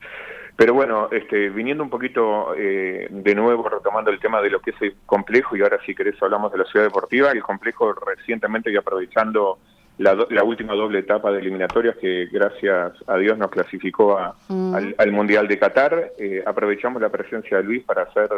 Pero 0.57 0.75
bueno, 0.75 1.09
este, 1.11 1.49
viniendo 1.49 1.83
un 1.83 1.91
poquito 1.91 2.55
eh, 2.57 3.09
de 3.11 3.35
nuevo, 3.35 3.67
retomando 3.69 4.11
el 4.11 4.21
tema 4.21 4.43
de 4.43 4.51
lo 4.51 4.61
que 4.61 4.71
es 4.71 4.83
el 4.83 4.95
complejo, 5.07 5.57
y 5.57 5.63
ahora 5.63 5.79
si 5.87 5.95
querés 5.95 6.23
hablamos 6.23 6.53
de 6.53 6.59
la 6.59 6.65
ciudad 6.67 6.85
deportiva, 6.85 7.31
el 7.31 7.43
complejo 7.43 7.93
recientemente 7.95 8.71
y 8.71 8.77
aprovechando 8.77 9.59
la, 9.99 10.43
última 10.43 10.75
doble 10.75 10.99
etapa 11.01 11.31
de 11.31 11.39
eliminatorias 11.39 11.97
que 11.97 12.27
gracias 12.27 12.93
a 13.07 13.17
Dios 13.17 13.39
nos 13.39 13.51
clasificó 13.51 14.19
mm. 14.49 14.75
al, 14.99 15.13
Mundial 15.13 15.47
de 15.47 15.59
Qatar. 15.59 16.13
Eh, 16.19 16.43
aprovechamos 16.45 17.01
la 17.01 17.11
presencia 17.11 17.59
de 17.59 17.63
Luis 17.63 17.85
para 17.85 18.03
hacer 18.03 18.29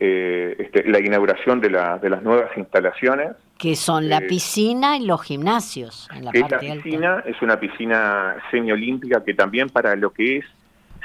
eh, 0.00 0.56
este, 0.58 0.88
la 0.88 0.98
inauguración 0.98 1.60
de, 1.60 1.70
la, 1.70 1.98
de 1.98 2.10
las 2.10 2.22
nuevas 2.22 2.50
instalaciones. 2.56 3.30
Que 3.56 3.76
son 3.76 4.08
la 4.08 4.18
eh, 4.18 4.26
piscina 4.28 4.96
y 4.96 5.06
los 5.06 5.22
gimnasios. 5.22 6.08
En 6.14 6.24
la, 6.24 6.32
piscina 6.32 7.22
es 7.24 7.40
una 7.42 7.60
piscina 7.60 8.36
semiolímpica 8.50 9.22
que 9.22 9.34
también 9.34 9.68
para 9.68 9.94
lo 9.94 10.10
que 10.10 10.38
es, 10.38 10.44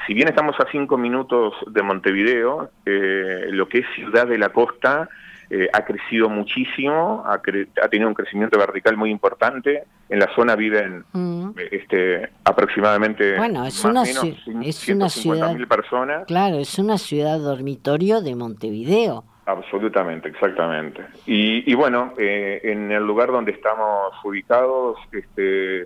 si 0.08 0.16
bien 0.16 0.28
estamos 0.28 0.60
a 0.60 0.66
cinco 0.72 0.98
minutos 0.98 1.54
de 1.68 1.84
Montevideo, 1.84 2.72
lo 2.86 3.68
que 3.70 3.80
es 3.80 3.86
Ciudad 3.96 4.28
de 4.28 4.40
la 4.40 4.50
Costa 4.50 5.08
eh, 5.56 5.70
ha 5.72 5.86
crecido 5.86 6.30
muchísimo, 6.30 7.24
ha, 7.28 7.40
tenido 7.88 8.08
un 8.08 8.16
crecimiento 8.16 8.58
vertical 8.58 8.98
muy 8.98 9.12
importante. 9.12 9.84
En 10.10 10.18
la 10.18 10.28
zona 10.34 10.56
viven 10.56 11.06
mm. 11.14 11.52
este, 11.70 12.32
aproximadamente 12.44 13.38
bueno, 13.38 13.64
es 13.64 13.86
una, 13.86 14.02
es 14.02 14.90
una 14.90 15.10
ciudad 15.10 15.56
personas. 15.68 16.26
Claro, 16.26 16.58
es 16.58 16.80
una 16.80 16.98
ciudad 16.98 17.38
dormitorio 17.38 18.22
de 18.22 18.36
Montevideo. 18.36 19.26
Absolutamente, 19.46 20.30
exactamente. 20.30 21.06
Y, 21.28 21.72
bueno, 21.76 22.16
eh, 22.18 22.60
en 22.64 22.92
el 22.92 23.06
lugar 23.06 23.32
donde 23.32 23.52
estamos 23.52 24.12
ubicados, 24.24 24.98
este, 25.12 25.82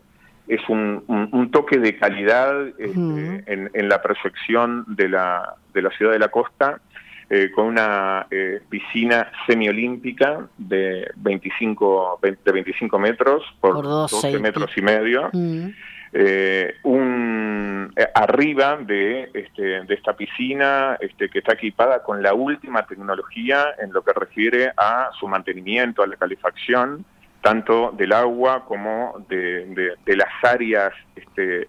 es 0.47 0.61
un, 0.69 1.49
toque 1.51 1.77
de 1.77 1.97
calidad 1.97 2.69
este, 2.77 3.43
en, 3.47 3.69
en, 3.73 3.89
la 3.89 4.01
proyección 4.01 4.85
de 4.87 5.09
la, 5.09 5.55
de 5.73 5.81
la 5.81 5.89
ciudad 5.89 6.13
de 6.13 6.19
la 6.19 6.29
costa 6.29 6.79
eh, 7.29 7.51
con 7.53 7.65
una 7.65 8.25
eh, 8.31 8.61
piscina 8.69 9.29
semiolímpica 9.45 10.47
de 10.57 11.11
25, 11.17 12.19
de 12.21 12.51
25 12.53 12.99
metros 12.99 13.43
por, 13.59 13.83
12, 13.83 14.39
metros 14.39 14.71
y 14.77 14.81
medio. 14.81 15.29
Mm. 15.33 15.67
Eh, 16.13 16.75
un, 16.83 17.93
arriba 18.15 18.77
de, 18.77 19.29
este, 19.33 19.83
de 19.83 19.93
esta 19.93 20.15
piscina 20.15 20.95
este, 21.01 21.27
que 21.27 21.39
está 21.39 21.51
equipada 21.55 22.01
con 22.01 22.23
la 22.23 22.33
última 22.33 22.85
tecnología 22.85 23.75
en 23.77 23.91
lo 23.91 24.03
que 24.03 24.13
refiere 24.13 24.71
a 24.77 25.09
su 25.19 25.27
mantenimiento, 25.27 26.03
a 26.03 26.07
la 26.07 26.15
calefacción, 26.15 27.03
tanto 27.41 27.91
del 27.91 28.13
agua 28.13 28.63
como 28.63 29.21
de, 29.27 29.97
de, 30.05 30.15
las 30.15 30.31
áreas 30.43 30.93
este, 31.13 31.67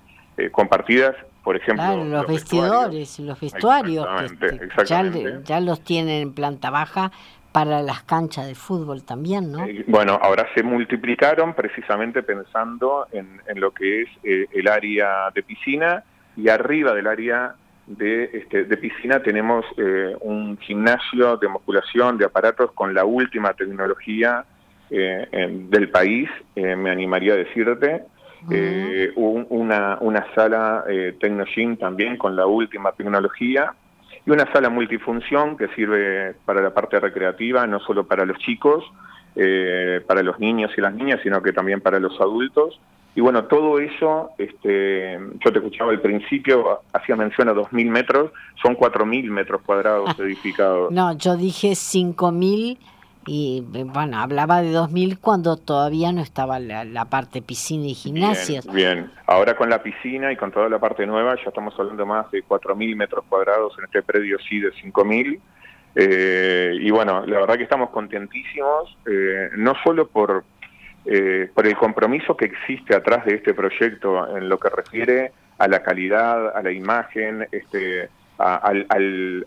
compartidas 0.52 1.16
por 1.48 1.56
ejemplo. 1.56 2.04
los, 2.04 2.26
vestidores, 2.26 3.18
los 3.20 3.40
vestuarios, 3.40 4.06
Ya, 5.44 5.60
los 5.60 5.82
tienen 5.82 6.20
en 6.20 6.34
planta 6.34 6.68
baja 6.68 7.10
para 7.52 7.80
las 7.80 8.02
canchas 8.02 8.46
de 8.46 8.54
fútbol 8.54 9.02
también, 9.02 9.50
¿no? 9.50 9.64
Eh, 9.64 9.82
bueno, 9.86 10.18
ahora 10.20 10.46
se 10.54 10.62
multiplicaron 10.62 11.54
precisamente 11.54 12.22
pensando 12.22 13.06
en, 13.12 13.40
lo 13.58 13.70
que 13.70 14.02
es 14.02 14.08
eh, 14.24 14.46
el 14.52 14.68
área 14.68 15.30
de 15.34 15.42
piscina 15.42 16.04
y 16.36 16.50
arriba 16.50 16.92
del 16.92 17.06
área 17.06 17.54
de, 17.86 18.24
este, 18.24 18.64
de 18.64 18.76
piscina 18.76 19.22
tenemos 19.22 19.64
eh, 19.78 20.14
un 20.20 20.58
gimnasio 20.58 21.38
de 21.38 21.48
musculación 21.48 22.18
de 22.18 22.26
aparatos 22.26 22.72
con 22.72 22.92
la 22.92 23.06
última 23.06 23.54
tecnología 23.54 24.44
del 24.90 25.90
país, 25.90 26.30
me 26.54 26.90
animaría 26.90 27.34
a 27.34 27.36
decirte, 27.36 28.04
eh, 28.50 29.12
una, 29.16 29.98
una 30.00 30.26
sala 30.34 30.84
eh, 30.88 31.16
TecnoGym 31.20 31.76
también 31.76 32.16
con 32.16 32.36
la 32.36 32.46
última 32.46 32.92
tecnología 32.92 33.74
y 34.24 34.30
una 34.30 34.50
sala 34.52 34.68
multifunción 34.68 35.56
que 35.56 35.68
sirve 35.68 36.34
para 36.44 36.60
la 36.60 36.70
parte 36.70 37.00
recreativa, 37.00 37.66
no 37.66 37.80
solo 37.80 38.06
para 38.06 38.24
los 38.24 38.38
chicos, 38.38 38.84
eh, 39.34 40.02
para 40.06 40.22
los 40.22 40.38
niños 40.38 40.70
y 40.76 40.80
las 40.80 40.94
niñas, 40.94 41.20
sino 41.22 41.42
que 41.42 41.52
también 41.52 41.80
para 41.80 41.98
los 41.98 42.20
adultos. 42.20 42.80
Y 43.14 43.20
bueno, 43.20 43.44
todo 43.44 43.78
eso, 43.80 44.30
este, 44.38 45.18
yo 45.44 45.52
te 45.52 45.58
escuchaba 45.58 45.90
al 45.90 46.00
principio, 46.00 46.82
hacía 46.92 47.16
mención 47.16 47.48
a 47.48 47.52
2.000 47.52 47.90
metros, 47.90 48.30
son 48.62 48.76
4.000 48.76 49.30
metros 49.30 49.62
cuadrados 49.62 50.18
edificados. 50.20 50.92
No, 50.92 51.16
yo 51.16 51.36
dije 51.36 51.70
5.000 51.70 52.78
y 53.28 53.62
bueno, 53.84 54.18
hablaba 54.18 54.62
de 54.62 54.72
2000 54.72 55.18
cuando 55.20 55.56
todavía 55.56 56.12
no 56.12 56.22
estaba 56.22 56.58
la, 56.58 57.04
parte 57.04 57.42
piscina 57.42 57.86
y 57.86 57.94
gimnasios. 57.94 58.66
Bien, 58.72 59.10
ahora 59.26 59.54
con 59.56 59.68
la 59.68 59.82
piscina 59.82 60.32
y 60.32 60.36
con 60.36 60.50
toda 60.50 60.68
la 60.68 60.78
parte 60.78 61.06
nueva 61.06 61.36
ya 61.36 61.48
estamos 61.48 61.74
hablando 61.78 62.06
más 62.06 62.30
de 62.30 62.42
4.000 62.42 62.96
metros 62.96 63.24
cuadrados 63.28 63.74
en 63.78 63.84
este 63.84 64.02
predio 64.02 64.38
sí 64.48 64.60
de 64.60 64.72
5.000. 64.72 65.40
Eh, 65.94 66.72
y 66.80 66.90
bueno, 66.90 67.26
la 67.26 67.40
verdad 67.40 67.56
que 67.56 67.64
estamos 67.64 67.90
contentísimos, 67.90 68.96
eh, 69.06 69.50
no 69.56 69.74
solo 69.84 70.08
por, 70.08 70.44
eh, 71.04 71.50
por 71.54 71.66
el 71.66 71.76
compromiso 71.76 72.36
que 72.36 72.46
existe 72.46 72.94
atrás 72.94 73.26
de 73.26 73.34
este 73.34 73.52
proyecto 73.52 74.36
en 74.36 74.48
lo 74.48 74.58
que 74.58 74.68
refiere 74.70 75.32
a 75.58 75.68
la 75.68 75.82
calidad, 75.82 76.56
a 76.56 76.62
la 76.62 76.70
imagen, 76.70 77.46
este, 77.50 78.08
al, 78.38 79.46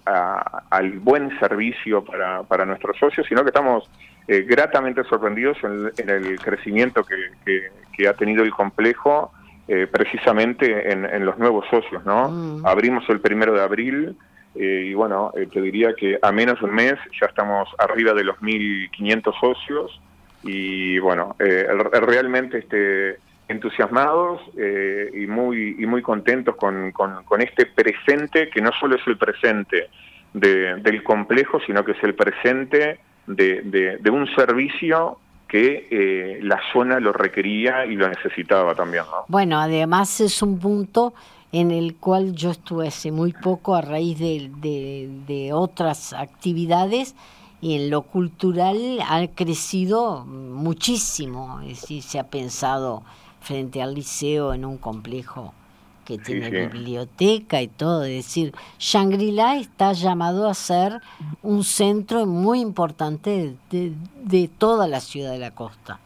al, 0.69 0.91
buen 0.99 1.37
servicio 1.39 2.03
para, 2.03 2.43
para, 2.43 2.65
nuestros 2.65 2.97
socios, 2.97 3.25
sino 3.27 3.41
que 3.43 3.47
estamos 3.47 3.89
eh, 4.27 4.45
gratamente 4.47 5.03
sorprendidos 5.05 5.57
en, 5.63 6.09
el 6.09 6.39
crecimiento 6.39 7.03
que, 7.03 7.69
que, 7.95 8.07
ha 8.07 8.13
tenido 8.13 8.43
el 8.43 8.51
complejo 8.51 9.31
eh, 9.67 9.87
precisamente 9.91 10.91
en, 10.91 11.25
los 11.25 11.37
nuevos 11.37 11.65
socios. 11.69 12.03
¿no? 12.03 12.29
Mm. 12.29 12.65
Abrimos 12.65 13.07
el 13.09 13.19
primero 13.19 13.53
de 13.53 13.61
abril 13.61 14.17
eh, 14.55 14.85
y 14.87 14.93
bueno, 14.95 15.31
te 15.33 15.61
diría 15.61 15.93
que 15.93 16.17
a 16.21 16.31
menos 16.31 16.59
de 16.59 16.65
un 16.65 16.73
mes 16.73 16.95
ya 17.19 17.27
estamos 17.27 17.69
arriba 17.77 18.13
de 18.13 18.23
los 18.23 18.37
1.500 18.37 19.39
socios 19.39 20.01
y 20.43 20.97
bueno, 20.97 21.35
realmente 21.37 22.57
este 22.57 23.19
entusiasmados 23.47 24.41
eh, 24.57 25.09
y 25.13 25.27
muy 25.27 25.75
y 25.77 25.85
muy 25.85 26.01
contentos 26.01 26.55
con, 26.55 26.91
con, 26.91 27.41
este 27.41 27.65
presente 27.65 28.49
que 28.49 28.61
no 28.61 28.71
solo 28.79 28.95
es 28.95 29.05
el 29.07 29.17
presente 29.17 29.89
del 30.33 31.03
complejo 31.03 31.59
sino 31.65 31.83
que 31.83 31.91
es 31.91 32.03
el 32.03 32.15
presente 32.15 32.99
de, 33.27 33.97
de, 34.01 34.09
un 34.09 34.27
servicio 34.35 35.19
que 35.47 35.87
eh, 35.91 36.39
la 36.41 36.59
zona 36.71 36.99
lo 36.99 37.11
requería 37.11 37.85
y 37.85 37.95
lo 37.95 38.07
necesitaba 38.07 38.73
también. 38.73 39.03
Bueno, 39.27 39.59
además 39.59 40.21
es 40.21 40.41
un 40.41 40.59
punto 40.59 41.13
en 41.51 41.71
el 41.71 41.95
cual 41.95 42.33
yo 42.33 42.51
estuve 42.51 42.87
hace 42.87 43.11
muy 43.11 43.33
poco 43.33 43.75
a 43.75 43.81
raíz 43.81 44.17
de, 44.17 44.49
de, 45.27 45.51
otras 45.53 46.13
actividades 46.13 47.15
y 47.59 47.75
en 47.75 47.89
lo 47.89 48.03
cultural 48.03 48.99
ha 49.07 49.27
crecido 49.27 50.25
muchísimo, 50.25 51.59
es 51.61 51.81
decir, 51.81 52.01
se 52.01 52.19
ha 52.19 52.27
pensado 52.29 53.03
frente 53.41 53.81
al 53.81 53.93
liceo 53.93 54.53
en 54.53 54.65
un 54.65 54.77
complejo 54.77 55.53
que 56.05 56.17
tiene 56.17 56.49
biblioteca 56.49 57.61
y 57.61 57.67
todo, 57.67 58.03
es 58.03 58.25
decir, 58.25 58.53
Shangri-La 58.79 59.57
está 59.57 59.93
llamado 59.93 60.49
a 60.49 60.53
ser 60.53 60.93
un 61.43 61.63
centro 61.63 62.25
muy 62.25 62.59
importante 62.59 63.53
de, 63.69 64.49
toda 64.57 64.87
la 64.87 64.99
ciudad 64.99 65.31
de 65.31 65.39
la 65.39 65.51
costa. 65.51 65.99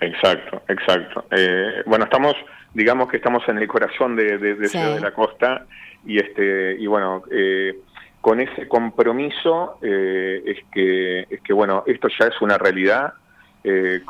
Exacto, 0.00 0.62
exacto. 0.68 1.24
Eh, 1.30 1.82
bueno, 1.86 2.04
estamos 2.04 2.34
digamos 2.74 3.08
que 3.10 3.18
estamos 3.18 3.46
en 3.48 3.58
el 3.58 3.68
corazón 3.68 4.16
de, 4.16 4.38
de, 4.38 4.68
Ciudad 4.68 4.94
de 4.94 5.00
la 5.00 5.12
Costa 5.12 5.66
y 6.06 6.18
este 6.18 6.76
y 6.78 6.86
bueno 6.86 7.22
eh, 7.30 7.78
con 8.20 8.40
ese 8.40 8.66
compromiso 8.68 9.78
eh, 9.82 10.42
es 10.46 10.58
que 10.72 11.20
es 11.28 11.40
que 11.42 11.52
bueno 11.52 11.84
esto 11.86 12.08
ya 12.08 12.26
es 12.26 12.40
una 12.40 12.58
realidad 12.58 13.12
eh, 13.64 14.02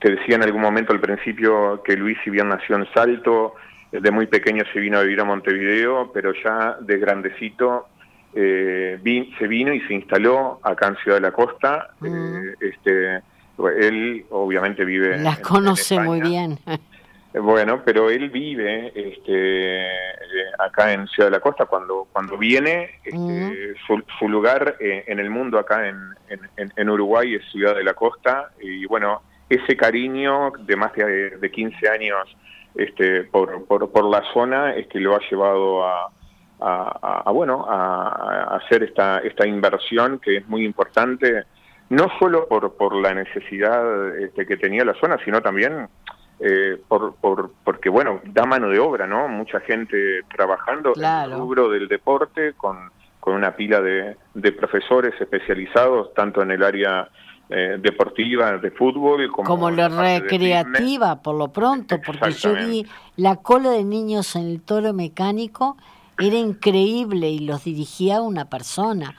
te 0.00 0.10
decía 0.10 0.36
en 0.36 0.42
algún 0.42 0.62
momento 0.62 0.92
al 0.92 1.00
principio 1.00 1.82
que 1.82 1.96
Luis 1.96 2.18
si 2.24 2.30
bien 2.30 2.48
nació 2.48 2.76
en 2.76 2.86
Salto 2.92 3.54
de 3.90 4.10
muy 4.10 4.26
pequeño 4.26 4.64
se 4.72 4.80
vino 4.80 4.98
a 4.98 5.02
vivir 5.02 5.20
a 5.20 5.24
Montevideo 5.24 6.10
pero 6.12 6.32
ya 6.42 6.76
de 6.80 6.98
grandecito 6.98 7.88
se 8.34 9.46
vino 9.46 9.72
y 9.72 9.80
se 9.82 9.94
instaló 9.94 10.58
acá 10.62 10.88
en 10.88 10.96
Ciudad 10.96 11.18
de 11.18 11.20
la 11.20 11.30
Costa. 11.30 11.90
Mm. 12.00 12.48
este 12.60 13.22
él 13.78 14.26
obviamente 14.30 14.84
vive 14.84 15.16
las 15.18 15.38
conoce 15.38 16.00
muy 16.00 16.20
bien 16.20 16.58
Bueno, 17.34 17.82
pero 17.84 18.10
él 18.10 18.30
vive 18.30 18.92
este, 18.94 19.88
acá 20.58 20.92
en 20.92 21.08
Ciudad 21.08 21.28
de 21.30 21.36
la 21.36 21.40
Costa. 21.40 21.66
Cuando, 21.66 22.06
cuando 22.12 22.38
viene, 22.38 23.00
este, 23.02 23.74
su, 24.18 24.28
lugar 24.28 24.76
eh, 24.78 25.04
en 25.08 25.18
el 25.18 25.30
mundo 25.30 25.58
acá 25.58 25.88
en, 25.88 26.14
en, 26.76 26.88
Uruguay 26.88 27.34
es 27.34 27.44
Ciudad 27.50 27.74
de 27.74 27.82
la 27.82 27.94
Costa. 27.94 28.50
Y 28.60 28.86
bueno, 28.86 29.22
ese 29.48 29.76
cariño 29.76 30.52
de 30.60 30.76
más 30.76 30.94
de, 30.94 31.30
de 31.30 31.50
15 31.50 31.88
años 31.88 32.36
este, 32.76 33.24
por, 33.24 33.66
por, 33.66 33.90
por, 33.90 34.04
la 34.04 34.22
zona 34.32 34.74
es 34.74 34.86
que 34.86 35.00
lo 35.00 35.16
ha 35.16 35.20
llevado 35.28 35.84
a, 35.84 36.12
a, 36.60 37.30
bueno, 37.32 37.66
a, 37.68 38.56
hacer 38.56 38.84
esta, 38.84 39.18
esta 39.18 39.46
inversión 39.46 40.20
que 40.20 40.36
es 40.38 40.48
muy 40.48 40.64
importante, 40.64 41.44
no 41.90 42.06
solo 42.18 42.46
por, 42.46 42.76
por 42.76 42.94
la 42.94 43.12
necesidad 43.12 44.16
este, 44.18 44.46
que 44.46 44.56
tenía 44.56 44.84
la 44.84 44.94
zona, 44.94 45.18
sino 45.24 45.42
también 45.42 45.88
eh, 46.40 46.80
por, 46.88 47.14
por, 47.14 47.52
porque 47.64 47.88
bueno, 47.88 48.20
da 48.24 48.44
mano 48.44 48.68
de 48.68 48.78
obra, 48.78 49.06
¿no? 49.06 49.28
Mucha 49.28 49.60
gente 49.60 50.22
trabajando 50.34 50.92
en 50.96 51.04
el 51.04 51.32
rubro 51.32 51.68
del 51.68 51.88
deporte 51.88 52.54
con, 52.54 52.90
con 53.20 53.34
una 53.34 53.54
pila 53.56 53.80
de, 53.80 54.16
de 54.34 54.52
profesores 54.52 55.14
especializados 55.20 56.12
tanto 56.14 56.42
en 56.42 56.50
el 56.50 56.62
área 56.62 57.08
eh, 57.50 57.76
deportiva 57.78 58.56
de 58.58 58.70
fútbol 58.70 59.30
como, 59.30 59.48
como 59.48 59.70
la 59.70 59.88
recreativa 59.88 61.22
por 61.22 61.36
lo 61.36 61.48
pronto, 61.48 62.00
porque 62.04 62.32
yo 62.32 62.54
vi 62.54 62.86
la 63.16 63.36
cola 63.36 63.70
de 63.70 63.84
niños 63.84 64.34
en 64.34 64.48
el 64.48 64.62
toro 64.62 64.92
mecánico, 64.92 65.76
era 66.18 66.36
increíble 66.36 67.28
y 67.28 67.40
los 67.40 67.64
dirigía 67.64 68.22
una 68.22 68.46
persona 68.46 69.14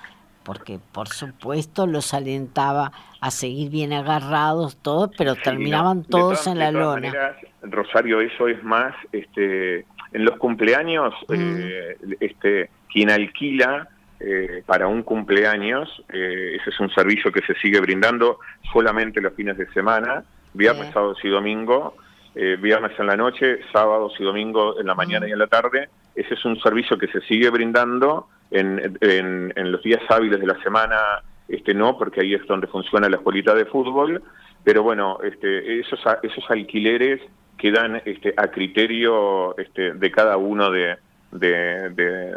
porque 0.45 0.79
por 0.93 1.09
supuesto 1.09 1.87
los 1.87 2.13
alentaba 2.13 2.91
a 3.19 3.31
seguir 3.31 3.69
bien 3.71 3.91
agarrados 3.91 4.77
todos, 4.77 5.09
pero 5.17 5.35
terminaban 5.35 6.03
todos 6.03 6.47
en 6.47 6.59
la 6.59 6.71
lona. 6.71 7.11
Rosario, 7.63 8.21
eso 8.21 8.47
es 8.47 8.63
más, 8.63 8.93
este, 9.11 9.85
en 10.13 10.23
los 10.23 10.37
cumpleaños, 10.37 11.13
eh, 11.29 11.97
este, 12.19 12.69
quien 12.89 13.09
alquila 13.09 13.89
eh, 14.19 14.61
para 14.65 14.87
un 14.87 15.01
cumpleaños, 15.01 15.89
eh, 16.13 16.57
ese 16.61 16.69
es 16.69 16.79
un 16.79 16.89
servicio 16.91 17.31
que 17.31 17.41
se 17.41 17.55
sigue 17.55 17.79
brindando 17.81 18.39
solamente 18.71 19.19
los 19.19 19.33
fines 19.33 19.57
de 19.57 19.67
semana, 19.73 20.23
viernes, 20.53 20.93
sábados 20.93 21.17
y 21.23 21.29
domingo, 21.29 21.97
viernes 22.35 22.91
en 22.99 23.07
la 23.07 23.15
noche, 23.15 23.59
sábados 23.71 24.13
y 24.19 24.23
domingo 24.23 24.79
en 24.79 24.87
la 24.87 24.93
mañana 24.93 25.27
y 25.27 25.31
en 25.31 25.39
la 25.39 25.47
tarde. 25.47 25.87
Ese 26.15 26.33
es 26.33 26.45
un 26.45 26.59
servicio 26.59 26.97
que 26.97 27.07
se 27.07 27.21
sigue 27.21 27.49
brindando 27.49 28.27
en, 28.51 28.97
en, 29.01 29.71
los 29.71 29.81
días 29.83 30.01
hábiles 30.09 30.39
de 30.39 30.47
la 30.47 30.61
semana 30.61 30.97
este 31.47 31.73
no, 31.73 31.97
porque 31.97 32.21
ahí 32.21 32.33
es 32.33 32.45
donde 32.47 32.67
funciona 32.67 33.09
la 33.09 33.17
escuelita 33.17 33.53
de 33.53 33.65
fútbol, 33.65 34.23
pero 34.63 34.81
bueno, 34.81 35.19
este, 35.23 35.79
esos, 35.79 35.99
esos 36.23 36.49
alquileres 36.49 37.21
quedan 37.57 38.01
este, 38.05 38.33
a 38.35 38.47
criterio 38.47 39.57
este, 39.57 39.93
de 39.93 40.11
cada 40.11 40.37
uno 40.37 40.71
de, 40.71 40.97
de, 41.31 41.89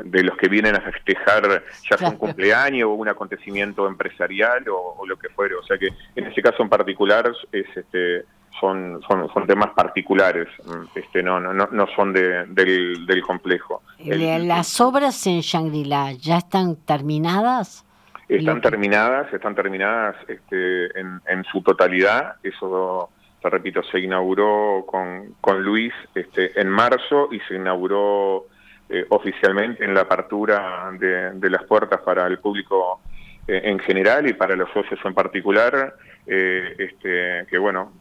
de, 0.04 0.22
los 0.22 0.36
que 0.36 0.48
vienen 0.48 0.74
a 0.76 0.80
festejar 0.80 1.64
ya 1.90 1.96
sea 1.96 2.08
un 2.10 2.16
cumpleaños 2.16 2.88
o 2.88 2.94
un 2.94 3.08
acontecimiento 3.08 3.86
empresarial 3.86 4.64
o, 4.68 5.04
lo 5.06 5.16
que 5.16 5.28
fuere. 5.30 5.54
O 5.54 5.62
sea 5.62 5.78
que 5.78 5.88
en 6.16 6.26
ese 6.26 6.42
caso 6.42 6.62
en 6.62 6.68
particular 6.68 7.32
es 7.52 7.66
este 7.76 8.24
son, 8.60 9.00
son, 9.06 9.32
son 9.32 9.46
temas 9.46 9.70
particulares, 9.74 10.48
este 10.94 11.22
no 11.22 11.40
no 11.40 11.52
no 11.52 11.86
son 11.94 12.12
de, 12.12 12.46
del, 12.46 13.06
del 13.06 13.22
complejo. 13.22 13.82
¿Las 13.98 14.80
obras 14.80 15.26
en 15.26 15.40
Shangri-La 15.40 16.12
ya 16.12 16.38
están 16.38 16.76
terminadas? 16.76 17.84
Están 18.28 18.60
terminadas, 18.60 19.32
están 19.32 19.54
terminadas 19.54 20.16
este, 20.28 21.00
en, 21.00 21.20
en 21.26 21.44
su 21.44 21.62
totalidad. 21.62 22.34
Eso, 22.42 23.08
te 23.40 23.48
repito, 23.48 23.82
se 23.84 24.00
inauguró 24.00 24.84
con, 24.86 25.34
con 25.40 25.62
Luis 25.62 25.94
este, 26.14 26.60
en 26.60 26.68
marzo 26.68 27.28
y 27.32 27.40
se 27.40 27.54
inauguró 27.54 28.46
eh, 28.90 29.04
oficialmente 29.10 29.84
en 29.84 29.94
la 29.94 30.02
apertura 30.02 30.90
de, 30.98 31.50
las 31.50 31.62
puertas 31.64 32.00
para 32.00 32.26
el 32.26 32.38
público 32.38 33.00
eh, 33.46 33.60
en 33.64 33.78
general 33.80 34.26
y 34.26 34.34
para 34.34 34.56
los 34.56 34.70
socios 34.72 34.98
en 35.04 35.14
particular, 35.14 35.94
eh, 36.28 36.74
este, 36.78 37.46
que 37.48 37.58
bueno, 37.58 37.92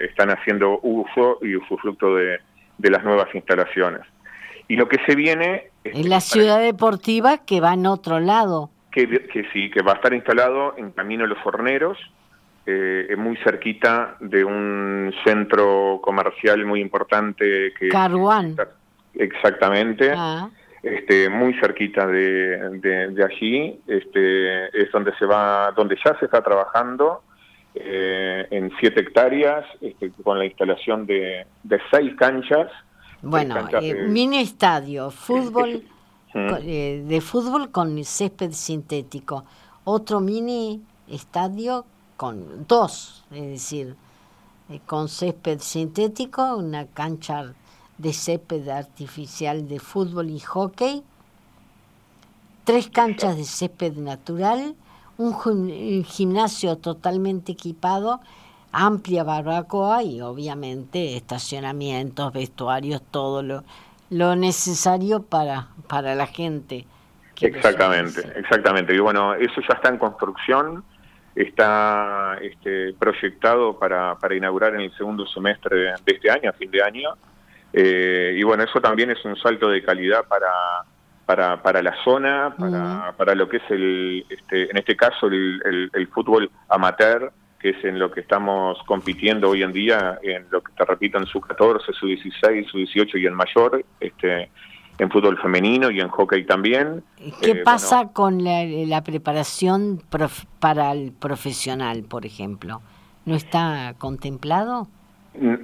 están 0.00 0.30
haciendo 0.30 0.78
uso 0.82 1.38
y 1.42 1.56
usufructo 1.56 2.14
de, 2.16 2.38
de 2.78 2.90
las 2.90 3.04
nuevas 3.04 3.34
instalaciones. 3.34 4.02
Y 4.68 4.76
lo 4.76 4.88
que 4.88 4.98
se 5.06 5.14
viene... 5.14 5.70
Es 5.82 6.06
la 6.06 6.20
ciudad 6.20 6.60
deportiva 6.60 7.38
que 7.38 7.60
va 7.60 7.74
en 7.74 7.86
otro 7.86 8.20
lado. 8.20 8.70
Que, 8.92 9.08
que 9.08 9.48
sí, 9.52 9.70
que 9.70 9.82
va 9.82 9.92
a 9.92 9.94
estar 9.96 10.12
instalado 10.14 10.74
en 10.76 10.92
Camino 10.92 11.26
Los 11.26 11.38
Horneros, 11.44 11.98
eh, 12.66 13.14
muy 13.16 13.36
cerquita 13.38 14.16
de 14.20 14.44
un 14.44 15.12
centro 15.24 16.00
comercial 16.02 16.64
muy 16.66 16.80
importante 16.80 17.72
que... 17.78 17.88
Caruán. 17.88 18.56
Exactamente. 19.14 20.12
Ah. 20.14 20.50
Este, 20.82 21.28
muy 21.28 21.54
cerquita 21.54 22.06
de, 22.06 22.78
de, 22.78 23.24
allí, 23.24 23.80
este, 23.86 24.66
es 24.80 24.90
donde 24.92 25.12
se 25.18 25.26
va, 25.26 25.72
donde 25.72 25.96
ya 26.02 26.16
se 26.18 26.24
está 26.26 26.42
trabajando 26.42 27.22
eh, 27.74 28.46
en 28.50 28.72
siete 28.80 29.00
hectáreas, 29.00 29.64
este, 29.80 30.10
con 30.24 30.38
la 30.38 30.44
instalación 30.44 31.06
de, 31.06 31.46
de 31.62 31.80
seis 31.90 32.14
canchas. 32.16 32.68
Bueno, 33.22 33.68
eh, 33.80 34.06
mini 34.08 34.38
estadio, 34.38 35.10
fútbol, 35.10 35.84
eh, 36.34 37.04
de 37.06 37.20
fútbol 37.20 37.70
con 37.70 38.02
césped 38.04 38.52
sintético, 38.52 39.44
otro 39.84 40.20
mini 40.20 40.82
estadio 41.08 41.84
con 42.16 42.66
dos, 42.66 43.24
es 43.30 43.46
decir, 43.46 43.94
con 44.86 45.08
césped 45.08 45.60
sintético, 45.60 46.56
una 46.56 46.86
cancha 46.86 47.54
de 47.98 48.12
césped 48.12 48.68
artificial 48.68 49.68
de 49.68 49.78
fútbol 49.78 50.30
y 50.30 50.40
hockey, 50.40 51.02
tres 52.64 52.88
canchas 52.88 53.36
de 53.36 53.44
césped 53.44 53.94
natural, 53.96 54.74
un 55.20 56.04
gimnasio 56.04 56.78
totalmente 56.78 57.52
equipado, 57.52 58.20
amplia 58.72 59.22
barbacoa 59.22 60.02
y 60.02 60.20
obviamente 60.22 61.16
estacionamientos, 61.16 62.32
vestuarios, 62.32 63.02
todo 63.10 63.42
lo, 63.42 63.64
lo 64.08 64.34
necesario 64.34 65.22
para, 65.22 65.68
para 65.88 66.14
la 66.14 66.26
gente. 66.26 66.86
Exactamente, 67.40 68.20
exactamente. 68.36 68.94
Y 68.94 68.98
bueno, 68.98 69.34
eso 69.34 69.60
ya 69.68 69.74
está 69.74 69.90
en 69.90 69.98
construcción, 69.98 70.84
está 71.34 72.38
este, 72.40 72.94
proyectado 72.94 73.78
para, 73.78 74.14
para 74.16 74.34
inaugurar 74.34 74.74
en 74.74 74.82
el 74.82 74.96
segundo 74.96 75.26
semestre 75.26 75.76
de 75.76 75.94
este 76.06 76.30
año, 76.30 76.50
a 76.50 76.52
fin 76.54 76.70
de 76.70 76.82
año. 76.82 77.10
Eh, 77.72 78.36
y 78.36 78.42
bueno, 78.42 78.64
eso 78.64 78.80
también 78.80 79.10
es 79.10 79.24
un 79.24 79.36
salto 79.36 79.68
de 79.68 79.82
calidad 79.82 80.24
para, 80.26 80.50
para, 81.30 81.62
para 81.62 81.80
la 81.80 81.94
zona, 82.02 82.56
para, 82.58 83.14
para 83.16 83.36
lo 83.36 83.48
que 83.48 83.58
es 83.58 83.70
el, 83.70 84.26
este, 84.28 84.68
en 84.68 84.76
este 84.76 84.96
caso 84.96 85.28
el, 85.28 85.88
el, 85.94 86.08
fútbol 86.08 86.50
amateur, 86.68 87.32
que 87.60 87.68
es 87.70 87.84
en 87.84 88.00
lo 88.00 88.10
que 88.10 88.18
estamos 88.18 88.76
compitiendo 88.84 89.50
hoy 89.50 89.62
en 89.62 89.72
día, 89.72 90.18
en 90.24 90.46
lo 90.50 90.60
que 90.60 90.72
te 90.72 90.84
repito, 90.84 91.18
en 91.18 91.26
su 91.26 91.40
14, 91.40 91.92
su 91.92 92.06
16, 92.08 92.66
su 92.68 92.78
18 92.78 93.18
y 93.18 93.26
en 93.26 93.34
mayor, 93.34 93.84
este, 94.00 94.50
en 94.98 95.08
fútbol 95.08 95.38
femenino 95.38 95.92
y 95.92 96.00
en 96.00 96.08
hockey 96.08 96.44
también. 96.44 97.04
¿Qué 97.40 97.62
pasa 97.64 98.08
con 98.12 98.42
la, 98.42 99.00
preparación 99.04 100.02
para 100.58 100.90
el 100.90 101.12
profesional, 101.12 102.02
por 102.02 102.26
ejemplo? 102.26 102.82
¿No 103.24 103.36
está 103.36 103.94
contemplado? 103.98 104.88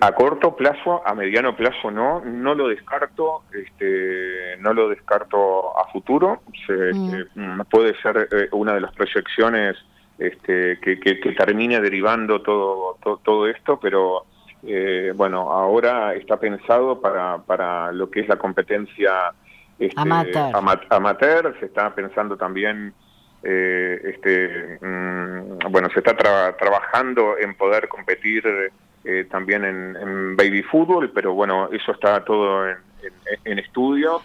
A 0.01 0.13
corto 0.13 0.55
plazo, 0.55 1.03
a 1.05 1.13
mediano 1.15 1.57
plazo 1.57 1.91
no, 1.91 2.21
no 2.25 2.55
lo 2.55 2.69
descarto, 2.69 3.43
este, 3.53 4.57
no 4.61 4.73
lo 4.73 4.89
descarto 4.89 5.77
a 5.77 5.91
futuro. 5.91 6.43
Mm. 6.47 6.73
Este, 6.73 7.27
mm, 7.35 7.61
puede 7.69 8.01
ser 8.01 8.29
eh, 8.31 8.49
una 8.53 8.75
de 8.75 8.81
las 8.81 8.93
proyecciones 8.93 9.77
este, 10.19 10.79
que, 10.81 11.01
que, 11.01 11.17
termine 11.33 11.81
derivando 11.81 12.41
todo, 12.43 12.97
todo, 13.25 13.49
esto, 13.49 13.79
pero 13.81 14.25
eh, 14.63 15.13
bueno, 15.15 15.51
ahora 15.53 16.15
está 16.15 16.39
pensado 16.39 17.01
para, 17.01 17.39
para 17.39 17.93
lo 17.93 18.09
que 18.09 18.21
es 18.21 18.29
la 18.29 18.37
competencia 18.37 19.33
este, 19.79 20.01
amateur. 20.01 20.53
amateur, 20.91 21.57
se 21.59 21.67
está 21.67 21.95
pensando 21.95 22.37
también 22.37 22.95
eh, 23.43 24.01
este, 24.05 24.79
mm, 24.81 25.71
bueno, 25.71 25.91
se 25.91 25.99
está 25.99 26.17
trabajando 26.17 27.37
en 27.39 27.55
poder 27.55 27.89
competir 27.89 28.43
eh, 29.07 29.27
también 29.31 29.64
en, 29.64 30.37
baby 30.37 30.62
fútbol, 30.62 31.11
pero 31.14 31.35
bueno, 31.35 31.69
eso 31.71 31.92
está 31.92 32.25
todo 32.25 32.66
en, 33.45 33.59
estudio. 33.59 34.21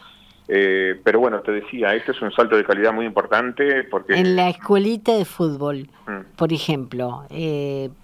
Eh, 0.48 1.00
pero 1.04 1.20
bueno, 1.20 1.40
te 1.42 1.52
decía, 1.52 1.94
este 1.94 2.12
es 2.12 2.22
un 2.22 2.32
salto 2.34 2.58
de 2.58 2.66
calidad 2.66 2.92
muy 2.92 3.06
importante 3.06 3.84
porque... 3.86 4.16
En 4.16 4.36
la 4.36 4.50
escuelita 4.50 5.16
de 5.16 5.24
fútbol, 5.24 5.88
mm. 6.08 6.36
por 6.36 6.52
ejemplo, 6.52 7.26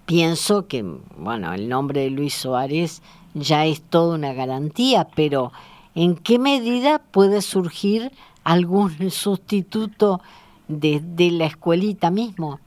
pienso 0.06 0.66
que, 0.66 0.82
bueno, 1.16 1.52
el 1.52 1.68
nombre 1.68 2.02
de 2.02 2.10
Luis 2.10 2.34
Suárez 2.34 3.02
ya 3.34 3.66
es 3.66 3.82
toda 3.82 4.14
una 4.14 4.32
garantía, 4.32 5.08
pero 5.14 5.52
¿en 5.94 6.16
qué 6.16 6.38
medida 6.38 7.00
puede 7.10 7.42
surgir 7.42 8.12
algún 8.44 9.10
sustituto 9.10 10.20
de, 10.68 11.30
la 11.32 11.46
escuelita 11.46 12.10
mismo. 12.10 12.60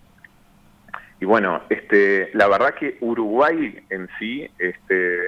Y 1.21 1.25
bueno, 1.25 1.61
este, 1.69 2.31
la 2.33 2.47
verdad 2.47 2.73
que 2.73 2.97
Uruguay 2.99 3.79
en 3.89 4.09
sí, 4.17 4.49
este, 4.57 5.19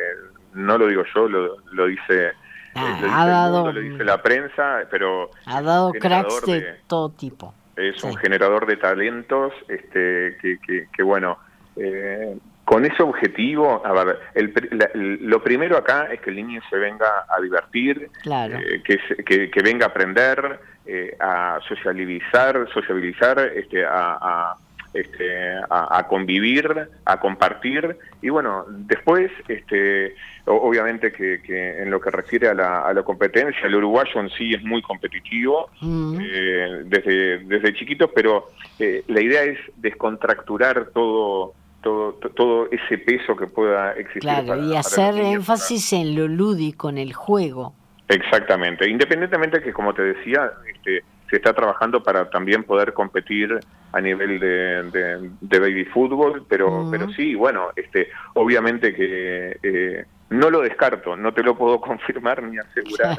no 0.54 0.78
lo 0.78 0.88
digo 0.88 1.04
yo, 1.14 1.30
lo, 1.30 1.58
lo 1.72 1.86
dice, 1.86 2.32
ah, 2.74 3.00
ha 3.12 3.28
dado, 3.28 3.72
lo 3.72 3.80
dice 3.80 4.04
la 4.04 4.22
prensa, 4.22 4.80
pero 4.90 5.30
ha 5.46 5.62
dado 5.62 5.94
cracks 5.94 6.46
de, 6.48 6.80
todo 6.88 7.12
tipo. 7.12 7.54
Es 7.76 8.04
un 8.04 8.16
generador 8.16 8.66
de 8.66 8.78
talentos, 8.78 9.54
este, 9.68 10.36
que, 10.42 10.58
que, 10.66 10.88
que 10.92 11.04
bueno, 11.04 11.38
eh, 11.76 12.38
con 12.66 12.86
ese 12.86 13.04
objetivo, 13.04 13.86
a 13.86 13.92
ver, 13.92 14.20
el, 14.36 15.20
lo 15.22 15.44
primero 15.44 15.78
acá 15.78 16.08
es 16.12 16.22
que 16.22 16.30
el 16.30 16.38
niño 16.38 16.62
se 16.70 16.78
venga 16.78 17.26
a 17.28 17.42
divertir, 17.42 18.10
eh, 18.26 18.82
que, 18.84 19.52
que, 19.52 19.62
venga 19.62 19.88
a 19.88 19.90
aprender, 19.90 20.60
eh, 20.86 21.16
a 21.20 21.60
socializar, 21.68 22.68
sociabilizar, 22.74 23.40
este, 23.40 23.86
a, 23.86 24.56
este, 24.94 25.56
a, 25.70 26.08
convivir, 26.08 26.90
a 27.06 27.20
compartir 27.20 27.98
y 28.22 28.30
bueno, 28.30 28.66
después, 28.68 29.32
este, 29.48 30.16
obviamente 30.46 31.12
que, 31.12 31.82
en 31.82 31.90
lo 31.90 32.00
que 32.00 32.12
refiere 32.12 32.50
a 32.50 32.54
la, 32.54 32.82
a 32.82 32.94
la, 32.94 33.04
competencia, 33.04 33.66
el 33.66 33.76
uruguayo 33.76 34.20
en 34.22 34.30
sí 34.32 34.54
es 34.54 34.64
muy 34.64 34.82
competitivo 34.82 35.70
mm. 35.82 36.20
eh, 36.22 36.82
desde, 36.86 37.40
desde 37.40 37.74
chiquitos, 37.74 38.12
pero 38.14 38.50
la 38.80 39.22
idea 39.22 39.44
es 39.44 39.60
descontracturar 39.78 40.90
todo 40.94 41.54
todo, 41.84 42.14
todo 42.14 42.70
ese 42.72 42.98
peso 42.98 43.36
que 43.36 43.46
pueda 43.46 43.92
existir. 43.92 44.22
Claro, 44.22 44.56
y 44.64 44.76
hacer 44.76 45.16
énfasis 45.16 45.94
en 45.94 46.16
lo 46.16 46.28
lúdico, 46.28 46.90
en 46.90 46.98
el 46.98 47.14
juego. 47.14 47.76
Exactamente, 48.08 48.90
independientemente 48.90 49.62
que, 49.62 49.72
como 49.72 49.94
te 49.94 50.02
decía, 50.02 50.52
este, 50.68 51.04
se 51.34 51.38
está 51.38 51.52
trabajando 51.52 52.04
para 52.04 52.30
también 52.30 52.63
poder 52.63 52.93
competir 52.93 53.60
a 53.91 54.00
nivel 54.00 54.39
de, 54.39 55.32
de, 55.41 55.60
baby 55.60 55.84
fútbol, 55.86 56.46
pero, 56.48 56.88
pero 56.91 57.10
sí, 57.10 57.34
bueno, 57.34 57.69
este, 57.76 58.10
obviamente 58.36 58.93
que 58.93 59.58
eh, 59.63 60.06
no 60.30 60.52
lo 60.52 60.62
descarto, 60.62 61.15
no 61.15 61.34
te 61.34 61.41
lo 61.41 61.58
puedo 61.58 61.82
confirmar 61.82 62.43
ni 62.43 62.60
asegurar, 62.60 63.17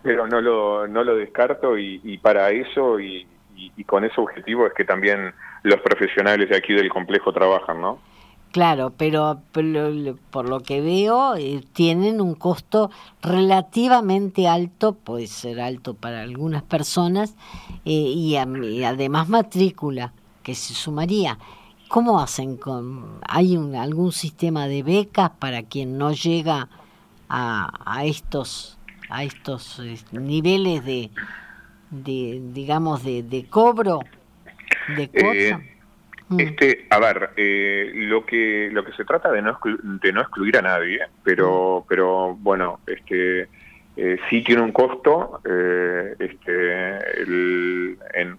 pero 0.00 0.28
no 0.28 0.40
lo, 0.40 0.86
no 0.86 1.02
lo 1.02 1.16
descarto 1.16 1.76
y, 1.76 2.00
y 2.04 2.18
para 2.18 2.50
eso 2.50 3.00
y, 3.00 3.26
y, 3.56 3.82
con 3.82 4.04
ese 4.04 4.20
objetivo 4.20 4.68
es 4.68 4.72
que 4.72 4.84
también 4.84 5.34
los 5.64 5.80
profesionales 5.80 6.48
de 6.48 6.56
aquí 6.56 6.72
del 6.72 6.88
complejo 6.88 7.32
trabajan, 7.32 7.80
¿no? 7.80 7.98
Claro, 8.56 8.90
pero, 8.96 9.42
por 9.52 10.48
lo 10.48 10.60
que 10.60 10.80
veo 10.80 11.36
eh, 11.36 11.62
tienen 11.74 12.22
un 12.22 12.34
costo 12.34 12.90
relativamente 13.20 14.48
alto, 14.48 14.94
puede 14.94 15.26
ser 15.26 15.60
alto 15.60 15.92
para 15.92 16.22
algunas 16.22 16.62
personas, 16.62 17.34
eh, 17.84 17.90
y, 17.90 18.34
además 18.34 19.28
matrícula 19.28 20.14
que 20.42 20.54
se 20.54 20.72
sumaría. 20.72 21.38
¿Cómo 21.88 22.18
hacen 22.18 22.56
con 22.56 23.20
hay 23.28 23.58
un, 23.58 23.74
algún 23.74 24.12
sistema 24.12 24.68
de 24.68 24.82
becas 24.82 25.32
para 25.38 25.62
quien 25.62 25.98
no 25.98 26.12
llega 26.12 26.70
a, 27.28 27.70
a 27.84 28.06
estos 28.06 28.78
a 29.10 29.22
estos 29.24 29.80
eh, 29.80 29.98
niveles 30.12 30.82
de, 30.82 31.10
de 31.90 32.42
digamos, 32.54 33.04
de, 33.04 33.22
de 33.22 33.44
cobro 33.44 34.00
de 34.96 35.10
cosa? 35.10 35.75
Mm. 36.28 36.40
este, 36.40 36.86
a 36.90 36.98
ver, 36.98 37.30
eh, 37.36 37.92
lo 37.94 38.26
que 38.26 38.68
lo 38.72 38.84
que 38.84 38.92
se 38.92 39.04
trata 39.04 39.30
de 39.30 39.42
no 39.42 39.58
de 39.62 40.12
no 40.12 40.20
excluir 40.20 40.58
a 40.58 40.62
nadie, 40.62 41.00
pero 41.22 41.80
mm. 41.80 41.88
pero 41.88 42.34
bueno, 42.34 42.80
este 42.86 43.48
eh, 43.96 44.18
sí 44.28 44.42
tiene 44.42 44.62
un 44.62 44.72
costo, 44.72 45.40
este, 46.18 46.98
en, 48.14 48.38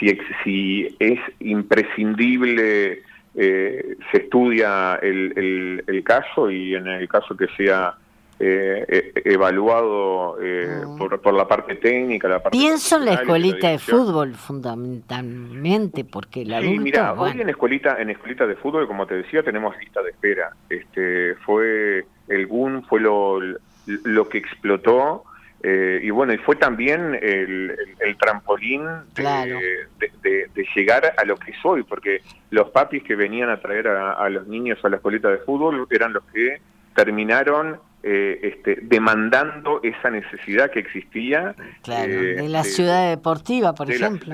si, 0.00 0.18
si 0.42 0.96
es 0.98 1.20
imprescindible 1.40 3.02
se 3.34 3.96
estudia 4.12 4.96
el, 5.02 5.32
el, 5.36 5.84
el, 5.86 6.04
caso 6.04 6.50
y 6.50 6.74
en 6.74 6.86
el 6.86 7.08
caso 7.08 7.36
que 7.36 7.46
sea 7.56 7.96
eh, 8.46 8.84
eh, 8.88 9.22
evaluado 9.24 10.36
eh, 10.42 10.82
ah. 10.84 10.96
por, 10.98 11.32
la 11.32 11.48
parte 11.48 11.76
técnica, 11.76 12.28
la 12.28 12.42
parte 12.42 12.58
Pienso 12.58 12.98
en 12.98 13.06
la 13.06 13.14
escuelita 13.14 13.70
de 13.70 13.78
fútbol 13.78 14.34
fundamentalmente, 14.34 16.04
porque 16.04 16.44
la 16.44 16.60
Sí, 16.60 16.78
mira, 16.78 17.14
hoy 17.14 17.40
en 17.40 17.48
escuelita, 17.48 17.96
en 18.02 18.10
escuelita 18.10 18.46
de 18.46 18.56
fútbol, 18.56 18.86
como 18.86 19.06
te 19.06 19.14
decía, 19.14 19.42
tenemos 19.42 19.74
lista 19.78 20.02
de 20.02 20.10
espera. 20.10 20.50
Este, 20.68 21.36
fue 21.36 22.04
el 22.28 22.46
boom, 22.46 22.82
fue 22.82 23.00
lo, 23.00 23.40
lo 23.86 24.28
que 24.28 24.36
explotó. 24.36 25.24
y 25.62 26.10
bueno, 26.10 26.34
y 26.34 26.38
fue 26.38 26.56
también 26.56 27.18
el, 27.22 27.74
trampolín 28.20 28.84
de, 29.14 29.88
de, 30.22 30.66
llegar 30.76 31.14
a 31.16 31.24
lo 31.24 31.36
que 31.36 31.54
soy, 31.62 31.82
porque 31.82 32.20
los 32.50 32.68
papis 32.68 33.02
que 33.04 33.16
venían 33.16 33.48
a 33.48 33.58
traer 33.58 33.88
a, 33.88 34.12
a 34.12 34.28
los 34.28 34.46
niños 34.46 34.84
a 34.84 34.90
la 34.90 34.96
escuelita 34.96 35.30
de 35.30 35.38
fútbol 35.38 35.86
eran 35.90 36.12
los 36.12 36.24
que 36.24 36.60
terminaron 36.94 37.78
eh, 38.06 38.38
este, 38.42 38.76
demandando 38.82 39.80
esa 39.82 40.10
necesidad 40.10 40.70
que 40.70 40.80
existía. 40.80 41.54
Claro, 41.82 42.12
eh, 42.12 42.34
de 42.34 42.48
la 42.50 42.62
ciudad 42.62 43.08
deportiva, 43.08 43.74
por 43.74 43.90
ejemplo. 43.90 44.30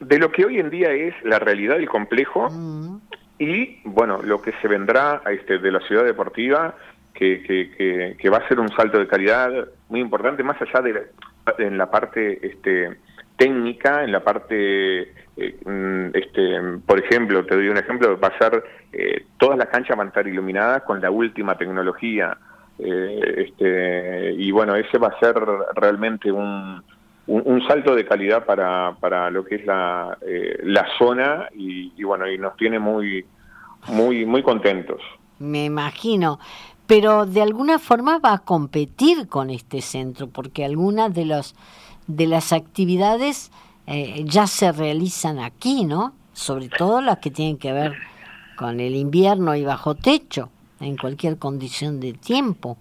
de, 0.00 0.18
lo, 0.18 0.32
que 0.32 0.44
hoy 0.44 0.58
en 0.58 0.68
día 0.68 0.90
es 0.90 1.14
la 1.22 1.38
realidad 1.38 1.76
del 1.76 1.88
complejo 1.88 2.48
mm. 2.50 2.96
y, 3.38 3.78
bueno, 3.84 4.20
lo 4.20 4.42
que 4.42 4.50
se 4.60 4.66
vendrá 4.66 5.22
este, 5.30 5.60
de 5.60 5.70
la 5.70 5.78
ciudad 5.86 6.04
deportiva, 6.04 6.74
que, 7.12 7.40
que, 7.44 8.16
que, 8.18 8.30
va 8.30 8.38
a 8.38 8.48
ser 8.48 8.58
un 8.58 8.68
salto 8.70 8.98
de 8.98 9.06
calidad 9.06 9.68
muy 9.88 10.00
importante, 10.00 10.42
más 10.42 10.60
allá 10.60 10.80
de 10.80 10.92
la, 10.94 11.00
en 11.58 11.78
la 11.78 11.88
parte 11.88 12.44
este, 12.44 12.96
técnica, 13.36 14.02
en 14.02 14.10
la 14.10 14.24
parte, 14.24 15.02
eh, 15.36 15.56
mm, 15.64 16.06
este, 16.14 16.60
por 16.84 16.98
ejemplo, 16.98 17.46
te 17.46 17.54
doy 17.54 17.68
un 17.68 17.78
ejemplo, 17.78 18.18
va 18.18 18.26
a 18.26 18.38
ser, 18.38 18.64
todas 19.38 19.56
las 19.56 19.68
canchas 19.68 19.96
van 19.96 20.08
a 20.08 20.10
estar 20.10 20.26
iluminadas 20.26 20.82
con 20.82 21.00
la 21.00 21.12
última 21.12 21.56
tecnología. 21.56 22.36
Eh, 22.78 23.46
este, 23.48 24.34
y 24.36 24.50
bueno, 24.50 24.74
ese 24.74 24.98
va 24.98 25.08
a 25.08 25.18
ser 25.20 25.36
realmente 25.74 26.32
un, 26.32 26.82
un, 27.26 27.66
salto 27.68 27.94
de 27.94 28.04
calidad 28.04 28.44
para, 28.44 28.96
para 28.98 29.30
lo 29.30 29.44
que 29.44 29.56
es 29.56 29.66
la, 29.66 30.18
eh, 30.22 30.58
la 30.64 30.86
zona 30.98 31.48
y, 31.54 32.02
bueno, 32.02 32.28
y 32.28 32.36
nos 32.36 32.56
tiene 32.56 32.78
muy, 32.78 33.24
muy, 33.88 34.26
muy 34.26 34.42
contentos. 34.42 35.00
Me 35.38 35.64
imagino, 35.64 36.40
pero 36.86 37.26
de 37.26 37.42
alguna 37.42 37.78
forma 37.78 38.18
va 38.18 38.34
a 38.34 38.38
competir 38.38 39.28
con 39.28 39.50
este 39.50 39.80
centro, 39.80 40.28
porque 40.28 40.64
algunas 40.64 41.14
de, 41.14 41.26
los, 41.26 41.54
de 42.08 42.26
las 42.26 42.52
actividades 42.52 43.52
eh, 43.86 44.24
ya 44.24 44.46
se 44.46 44.72
realizan 44.72 45.38
aquí, 45.38 45.84
¿no? 45.84 46.12
Sobre 46.32 46.68
todo 46.68 47.00
las 47.00 47.18
que 47.18 47.30
tienen 47.30 47.58
que 47.58 47.72
ver 47.72 47.94
con 48.56 48.80
el 48.80 48.96
invierno 48.96 49.54
y 49.54 49.64
bajo 49.64 49.94
techo 49.94 50.50
en 50.80 50.96
cualquier 50.96 51.38
condición 51.38 52.00
de 52.00 52.12
tiempo. 52.14 52.76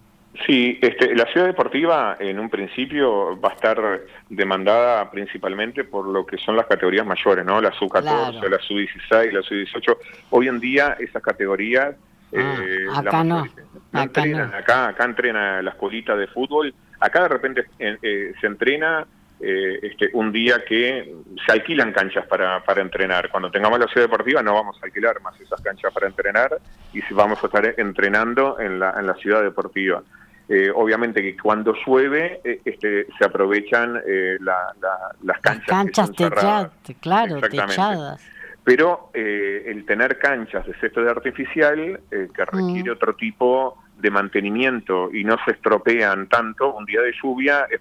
Sí, 0.47 0.79
este, 0.81 1.15
la 1.15 1.25
ciudad 1.31 1.45
deportiva 1.45 2.17
en 2.19 2.39
un 2.39 2.49
principio 2.49 3.39
va 3.39 3.49
a 3.49 3.53
estar 3.53 4.01
demandada 4.29 5.11
principalmente 5.11 5.83
por 5.83 6.07
lo 6.07 6.25
que 6.25 6.37
son 6.37 6.55
las 6.55 6.65
categorías 6.65 7.05
mayores, 7.05 7.45
¿no? 7.45 7.61
La 7.61 7.71
sub-14, 7.71 8.49
la 8.49 8.59
sub-16, 8.59 9.31
la 9.31 9.43
sub-18. 9.43 9.97
Hoy 10.31 10.47
en 10.47 10.59
día 10.59 10.97
esas 10.99 11.21
categorías... 11.21 11.95
Ah, 12.35 12.57
eh, 12.59 12.87
acá 12.95 13.23
no. 13.23 13.45
acá, 13.91 14.01
entrenan, 14.01 14.55
acá, 14.55 14.87
acá 14.87 15.05
entrena 15.05 15.61
la 15.61 15.69
escuelita 15.69 16.15
de 16.15 16.25
fútbol 16.25 16.73
acá 17.03 17.23
de 17.23 17.27
repente 17.27 17.65
se 17.77 18.47
entrena 18.47 19.05
este, 19.39 20.09
un 20.13 20.31
día 20.31 20.63
que 20.65 21.13
se 21.45 21.51
alquilan 21.51 21.91
canchas 21.91 22.25
para, 22.27 22.63
para 22.63 22.81
entrenar. 22.81 23.29
Cuando 23.29 23.51
tengamos 23.51 23.77
la 23.77 23.87
ciudad 23.87 24.07
deportiva 24.07 24.41
no 24.41 24.53
vamos 24.53 24.77
a 24.81 24.85
alquilar 24.85 25.21
más 25.21 25.39
esas 25.39 25.59
canchas 25.61 25.93
para 25.93 26.07
entrenar 26.07 26.57
y 26.93 27.01
vamos 27.13 27.43
a 27.43 27.47
estar 27.47 27.73
entrenando 27.77 28.59
en 28.59 28.79
la, 28.79 28.91
en 28.99 29.07
la 29.07 29.15
ciudad 29.15 29.41
deportiva. 29.41 30.03
Eh, 30.49 30.69
obviamente 30.75 31.21
que 31.21 31.37
cuando 31.37 31.73
llueve 31.85 32.41
eh, 32.43 32.59
este, 32.65 33.07
se 33.17 33.25
aprovechan 33.25 34.01
eh, 34.05 34.37
las 34.41 35.39
canchas. 35.39 35.67
canchas 35.67 36.11
techadas, 36.11 36.71
claro, 36.99 37.39
techadas. 37.39 38.21
Pero 38.65 39.09
el 39.13 39.85
tener 39.85 40.19
canchas 40.19 40.65
de 40.65 40.73
césped 40.75 41.07
artificial 41.07 41.99
que 42.09 42.45
requiere 42.45 42.89
mm. 42.89 42.93
otro 42.93 43.13
tipo 43.15 43.82
de 44.03 44.11
mantenimiento 44.11 45.09
y 45.13 45.23
no 45.23 45.37
se 45.45 45.51
estropean 45.51 46.27
tanto, 46.27 46.73
un 46.75 46.83
día 46.83 46.99
de 46.99 47.13
lluvia 47.23 47.67
es, 47.71 47.79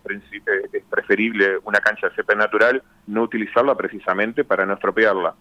es 0.72 0.85
preferible 0.88 1.58
una 1.64 1.80
cancha 1.80 2.08
de 2.08 2.14
césped 2.14 2.37
natural 2.37 2.80
no 3.08 3.22
utilizarla 3.22 3.74
precisamente 3.74 4.44
para 4.44 4.64
no 4.64 4.74
estropearla. 4.74 5.35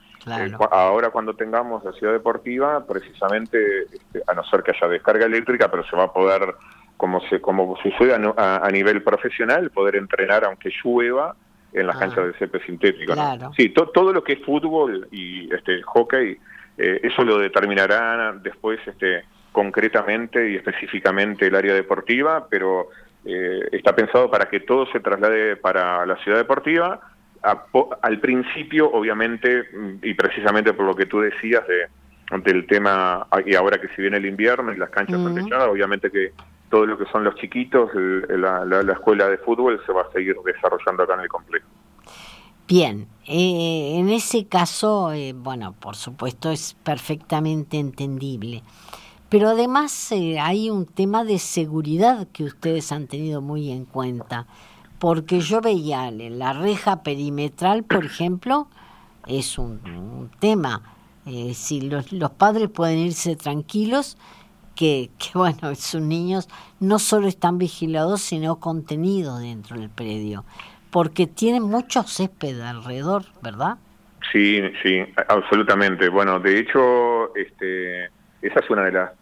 ahora 0.72 1.12
cuando 1.12 1.36
tengamos 1.36 1.84
la 1.84 1.94
ciudad 1.94 2.14
deportiva, 2.14 2.84
precisamente, 2.88 3.84
este, 3.84 4.24
a 4.26 4.34
no 4.34 4.44
ser 4.46 4.64
que 4.64 4.72
haya 4.72 4.88
descarga 4.88 5.28
eléctrica, 5.28 5.70
pero 5.70 5.86
se 5.86 5.96
va 5.96 6.06
a 6.06 6.12
poder 6.14 6.56
como 6.98 7.22
se 7.30 7.40
como 7.40 7.78
sucede 7.78 8.16
a, 8.16 8.70
nivel 8.72 9.04
profesional, 9.04 9.70
poder 9.70 9.98
entrenar 9.98 10.46
aunque 10.46 10.72
llueva 10.84 11.36
en 11.74 11.86
las 11.86 11.96
ah. 11.98 12.00
canchas 12.00 12.26
de 12.26 12.34
césped 12.40 12.62
sintético. 12.66 13.14
Sí, 13.56 13.70
todo 13.70 14.12
lo 14.12 14.24
que 14.24 14.34
es 14.34 14.44
fútbol 14.44 15.08
y 15.12 15.54
este 15.54 15.84
hockey, 15.84 16.40
eh, 16.80 17.00
eso 17.04 17.24
lo 17.24 17.38
determinará 17.38 18.34
después 18.42 18.80
este 18.88 19.26
concretamente 19.52 20.52
y 20.52 20.56
específicamente 20.56 21.48
el 21.48 21.56
área 21.56 21.74
deportiva, 21.74 22.48
pero 22.50 22.90
eh, 23.26 23.68
está 23.72 23.96
pensado 23.96 24.30
para 24.32 24.50
que 24.50 24.62
todo 24.62 24.86
se 24.88 25.00
traslade 25.00 25.56
para 25.58 26.06
la 26.06 26.16
ciudad 26.18 26.38
deportiva. 26.38 27.00
al 28.02 28.20
principio, 28.20 28.92
obviamente, 28.92 29.64
y 30.02 30.14
precisamente 30.14 30.74
por 30.74 30.86
lo 30.86 30.96
que 30.96 31.06
tú 31.06 31.22
decías 31.22 31.64
de, 31.68 31.88
del 32.40 32.66
tema, 32.66 33.28
y 33.46 33.56
ahora 33.56 33.80
que 33.80 33.90
si 33.90 34.02
viene 34.02 34.18
el 34.18 34.26
invierno 34.26 34.72
y 34.72 34.78
las 34.78 34.90
canchas 34.90 35.20
están 35.20 35.70
obviamente 35.70 36.10
que 36.10 36.32
todo 36.70 36.86
lo 36.86 36.98
que 36.98 37.06
son 37.12 37.24
los 37.24 37.36
chiquitos, 37.36 37.92
la, 37.94 38.94
escuela 38.94 39.28
de 39.28 39.38
fútbol 39.38 39.82
se 39.86 39.92
va 39.92 40.04
a 40.04 40.12
seguir 40.12 40.36
desarrollando 40.46 41.04
acá 41.04 41.16
en 41.16 41.20
el 41.22 41.28
complejo. 41.28 41.68
Bien, 42.68 43.08
eh, 43.28 43.98
en 44.00 44.10
ese 44.10 44.48
caso, 44.48 45.12
eh, 45.12 45.34
bueno, 45.36 45.76
por 45.78 45.98
supuesto 45.98 46.50
es 46.52 46.74
perfectamente 46.86 47.78
entendible, 47.78 48.64
pero 49.32 49.48
además 49.48 50.12
eh, 50.12 50.40
hay 50.42 50.70
un 50.70 50.86
tema 50.86 51.24
de 51.24 51.40
seguridad 51.40 52.28
que 52.34 52.44
ustedes 52.44 52.92
han 52.92 53.08
tenido 53.08 53.40
muy 53.40 53.72
en 53.72 53.86
cuenta, 53.86 54.46
porque 55.00 55.40
yo 55.40 55.62
veía 55.62 56.12
la 56.12 56.52
reja 56.52 57.02
perimetral, 57.02 57.86
por 57.86 58.04
ejemplo, 58.04 58.68
es 59.26 59.58
un, 59.58 60.30
tema. 60.42 60.82
si 61.54 61.80
los, 61.80 62.12
los 62.12 62.32
padres 62.32 62.68
pueden 62.68 63.00
irse 63.00 63.38
tranquilos, 63.38 64.18
que, 64.76 65.10
bueno, 65.34 65.76
sus 65.76 66.02
niños 66.02 66.50
no 66.82 67.00
solo 67.00 67.28
están 67.28 67.58
vigilados, 67.58 68.22
sino 68.22 68.60
contenidos 68.60 69.40
dentro 69.40 69.80
del 69.80 69.90
predio, 69.90 70.44
porque 70.92 71.26
tienen 71.26 71.64
mucho 71.64 72.04
césped 72.04 72.60
alrededor, 72.60 73.24
¿verdad? 73.42 73.78
Sí, 74.34 74.60
sí, 74.84 75.00
absolutamente. 75.30 76.10
Bueno, 76.10 76.38
de 76.42 76.60
hecho, 76.60 77.34
este, 77.34 78.08
esa 78.42 78.60
es 78.60 78.70
una 78.70 78.84
de 78.84 78.92
las 78.92 79.21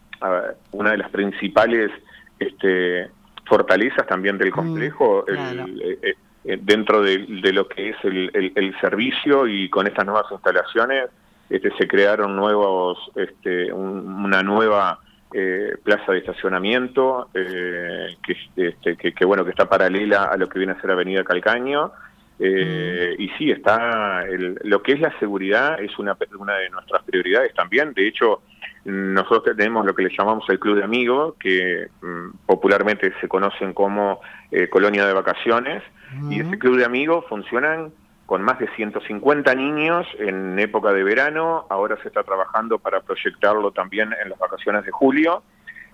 una 0.72 0.92
de 0.92 0.98
las 0.98 1.10
principales 1.10 1.92
este, 2.40 3.10
fortalezas 3.46 4.06
también 4.08 4.38
del 4.38 4.50
mm, 4.50 4.54
complejo, 4.54 5.26
eh, 5.28 6.16
eh, 6.46 6.58
dentro 6.62 7.02
de, 7.02 7.20
lo 7.54 7.68
que 7.68 7.90
es 7.90 7.98
el, 8.04 8.52
el, 8.56 8.80
servicio 8.80 9.48
y 9.48 9.70
con 9.70 9.88
estas 9.88 10.06
nuevas 10.06 10.26
instalaciones 10.32 11.10
este, 11.50 11.72
se 11.78 11.88
crearon 11.88 12.36
nuevos, 12.36 12.98
este, 13.16 13.74
una 13.74 14.44
nueva 14.44 15.00
eh, 15.34 15.76
plaza 15.84 16.12
de 16.12 16.20
estacionamiento 16.20 17.30
eh, 17.36 18.16
este, 18.56 18.96
que, 18.96 19.14
que, 19.14 19.26
bueno 19.26 19.44
que 19.44 19.52
está 19.52 19.70
paralela 19.70 20.24
a 20.24 20.38
lo 20.38 20.50
que 20.50 20.58
viene 20.58 20.74
a 20.74 20.82
ser 20.82 20.92
Avenida 20.92 21.24
Calcaño. 21.24 21.92
Eh, 22.42 23.16
mm. 23.18 23.22
y 23.22 23.30
sí 23.38 23.52
está 23.52 24.24
lo 24.64 24.82
que 24.82 24.94
es 24.94 25.02
la 25.02 25.12
seguridad 25.20 25.78
es 25.82 26.00
una 26.00 26.16
una 26.38 26.56
de 26.56 26.70
nuestras 26.70 27.04
prioridades 27.04 27.54
también. 27.54 27.94
De 27.94 28.08
hecho 28.08 28.42
nosotros 28.86 29.56
tenemos 29.56 29.86
lo 29.86 29.94
que 29.94 30.04
le 30.04 30.16
llamamos 30.18 30.46
el 30.50 30.60
club 30.60 30.78
de 30.78 30.84
amigos 30.84 31.36
que 31.40 31.88
mm, 32.02 32.46
popularmente 32.46 33.14
se 33.20 33.28
conocen 33.28 33.74
como 33.74 34.22
colonia 34.72 35.06
de 35.06 35.14
vacaciones. 35.14 35.84
Y 36.32 36.40
ese 36.40 36.58
club 36.58 36.78
de 36.78 36.86
amigos 36.86 37.24
funcionan 37.30 37.92
con 38.30 38.44
más 38.44 38.60
de 38.60 38.68
150 38.76 39.56
niños 39.56 40.06
en 40.20 40.60
época 40.60 40.94
de 40.94 41.04
verano, 41.04 41.66
ahora 41.68 41.98
se 42.04 42.10
está 42.10 42.22
trabajando 42.22 42.78
para 42.78 43.02
proyectarlo 43.02 43.72
también 43.72 44.14
en 44.24 44.30
las 44.30 44.38
vacaciones 44.38 44.86
de 44.86 44.92
julio, 44.92 45.42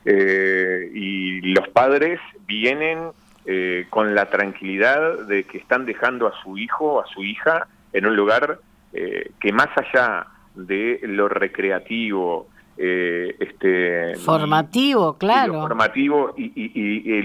eh, 0.04 0.92
y 0.94 1.40
los 1.54 1.66
padres 1.70 2.20
vienen 2.46 3.12
eh, 3.46 3.88
con 3.90 4.14
la 4.14 4.30
tranquilidad 4.30 5.20
de 5.28 5.46
que 5.46 5.60
están 5.60 5.86
dejando 5.86 6.28
a 6.28 6.34
su 6.44 6.58
hijo, 6.58 7.02
a 7.02 7.08
su 7.08 7.24
hija, 7.24 7.68
en 7.94 8.06
un 8.06 8.18
lugar 8.18 8.60
eh, 8.92 9.32
que 9.40 9.54
más 9.54 9.70
allá 9.78 10.28
de 10.56 11.00
lo 11.04 11.30
recreativo, 11.30 12.50
este 12.78 14.16
formativo, 14.18 15.18
claro. 15.18 15.62
formativo 15.62 16.34
y, 16.38 17.22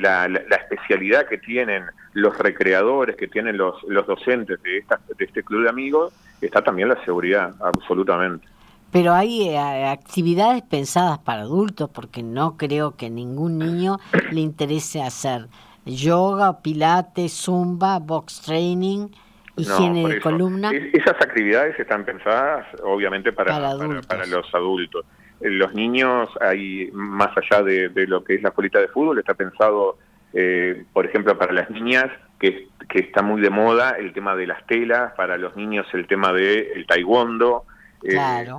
la, 0.00 0.26
especialidad 0.26 1.26
que 1.26 1.38
tienen 1.38 1.84
los 2.14 2.36
recreadores, 2.38 3.16
que 3.16 3.28
tienen 3.28 3.56
los, 3.56 3.82
los 3.84 4.06
docentes 4.06 4.62
de, 4.62 4.78
esta, 4.78 5.00
de 5.18 5.24
este 5.24 5.42
club 5.42 5.64
de 5.64 5.68
amigos, 5.68 6.14
está 6.40 6.62
también 6.62 6.88
la 6.88 7.02
seguridad, 7.04 7.54
absolutamente. 7.60 8.46
Pero 8.90 9.12
hay 9.12 9.48
eh, 9.50 9.86
actividades 9.86 10.62
pensadas 10.62 11.18
para 11.18 11.42
adultos, 11.42 11.90
porque 11.90 12.22
no 12.22 12.56
creo 12.56 12.96
que 12.96 13.10
ningún 13.10 13.58
niño 13.58 13.98
le 14.30 14.40
interese 14.40 15.02
hacer 15.02 15.48
yoga, 15.84 16.62
pilates, 16.62 17.32
zumba, 17.32 17.98
box 17.98 18.40
training, 18.40 19.08
higiene 19.56 20.08
de 20.08 20.20
columna. 20.20 20.70
esas 20.70 21.16
actividades 21.20 21.78
están 21.78 22.04
pensadas, 22.04 22.66
obviamente, 22.82 23.32
para, 23.32 23.76
para, 24.06 24.26
los 24.26 24.54
adultos. 24.54 25.04
Eh, 25.40 25.50
los 25.50 25.74
niños, 25.74 26.28
hay 26.40 26.90
más 26.92 27.30
allá 27.36 27.62
de, 27.62 27.88
de, 27.88 28.06
lo 28.06 28.24
que 28.24 28.34
es 28.34 28.42
la 28.42 28.50
escuelita 28.50 28.80
de 28.80 28.88
fútbol, 28.88 29.18
está 29.18 29.34
pensado 29.34 29.98
eh, 30.38 30.84
por 30.92 31.06
ejemplo, 31.06 31.38
para 31.38 31.52
las 31.52 31.70
niñas, 31.70 32.06
que, 32.38 32.68
está 32.94 33.22
muy 33.22 33.40
de 33.40 33.48
moda 33.48 33.96
el 33.98 34.12
tema 34.12 34.36
de 34.36 34.46
las 34.46 34.66
telas, 34.66 35.12
para 35.14 35.38
los 35.38 35.56
niños 35.56 35.86
el 35.94 36.06
tema 36.06 36.32
del 36.32 36.66
el 36.74 36.86
taekwondo. 36.86 37.64
Eh, 38.02 38.14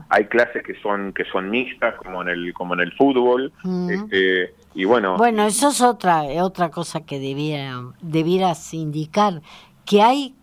hay 0.09 0.25
clases 0.25 0.63
que 0.63 0.73
son 0.81 1.13
que 1.13 1.23
son 1.25 1.51
mixtas 1.51 1.93
como 1.95 2.23
en 2.23 2.29
el 2.29 2.53
como 2.53 2.73
en 2.73 2.79
el 2.79 2.91
fútbol 2.93 3.53
mm. 3.63 3.89
este, 3.91 4.55
y 4.73 4.83
bueno 4.83 5.15
bueno 5.15 5.45
eso 5.45 5.69
es 5.69 5.79
otra 5.79 6.23
otra 6.41 6.69
cosa 6.69 7.05
que 7.05 7.19
debiera 7.19 7.83
debieras 8.01 8.73
indicar 8.73 9.41
que 9.85 10.01
hay 10.01 10.35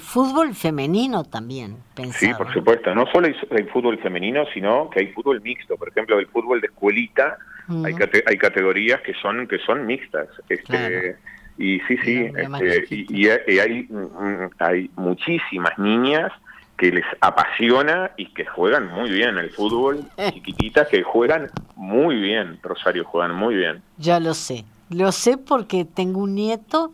fútbol 0.00 0.54
femenino 0.54 1.24
también 1.24 1.76
sí 2.12 2.32
por 2.34 2.52
supuesto. 2.52 2.94
No 2.94 3.06
solo 3.06 3.28
hay, 3.28 3.64
fútbol 3.64 3.98
femenino 3.98 4.44
sino 4.52 4.90
que 4.90 5.00
hay 5.00 5.06
fútbol 5.08 5.40
mixto. 5.40 5.76
Por 5.76 5.88
ejemplo 5.88 6.18
el 6.18 6.26
fútbol 6.26 6.60
de 6.60 6.66
escuelita 6.66 7.38
hay, 7.84 7.94
hay 8.26 8.38
categorías 8.38 9.00
que 9.02 9.14
son 9.14 9.46
que 9.46 9.58
son 9.58 9.86
mixtas. 9.86 10.28
Este 10.48 11.16
y 11.58 11.80
sí 11.80 11.96
sí 12.04 12.30
este, 12.34 12.86
y, 12.88 13.28
hay 13.28 13.86
mm, 13.88 14.50
hay 14.58 14.90
muchísimas 14.96 15.78
niñas 15.78 16.32
que 16.76 16.90
les 16.90 17.04
apasiona 17.20 18.10
y 18.16 18.26
que 18.26 18.44
juegan 18.44 18.88
muy 18.88 19.10
bien 19.10 19.38
el 19.38 19.50
fútbol 19.50 20.04
chiquititas 20.32 20.88
que 20.88 21.02
juegan 21.02 21.50
muy 21.76 22.16
bien. 22.16 22.58
Rosario 22.62 23.04
juegan 23.04 23.34
muy 23.34 23.54
bien. 23.54 23.82
Ya 23.98 24.18
lo 24.18 24.34
sé. 24.34 24.64
Lo 24.90 25.12
sé 25.12 25.38
porque 25.38 25.84
tengo 25.84 26.20
un 26.20 26.34
nieto 26.34 26.92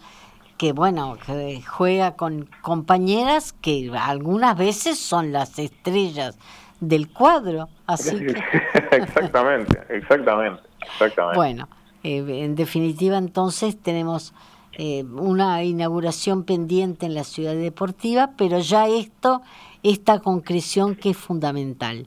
que 0.58 0.72
bueno, 0.72 1.16
que 1.24 1.62
juega 1.62 2.16
con 2.16 2.50
compañeras 2.62 3.52
que 3.52 3.90
algunas 3.96 4.58
veces 4.58 4.98
son 4.98 5.32
las 5.32 5.58
estrellas 5.58 6.36
del 6.80 7.08
cuadro. 7.08 7.68
Así 7.86 8.16
exactamente, 8.90 9.78
exactamente, 9.88 10.62
exactamente. 10.82 11.36
Bueno, 11.36 11.68
eh, 12.02 12.24
en 12.44 12.56
definitiva 12.56 13.16
entonces 13.18 13.80
tenemos 13.80 14.34
eh, 14.72 15.04
una 15.04 15.62
inauguración 15.62 16.44
pendiente 16.44 17.06
en 17.06 17.14
la 17.14 17.24
ciudad 17.24 17.54
deportiva, 17.54 18.32
pero 18.36 18.58
ya 18.58 18.88
esto, 18.88 19.42
esta 19.82 20.18
concreción 20.18 20.96
que 20.96 21.10
es 21.10 21.16
fundamental. 21.16 22.06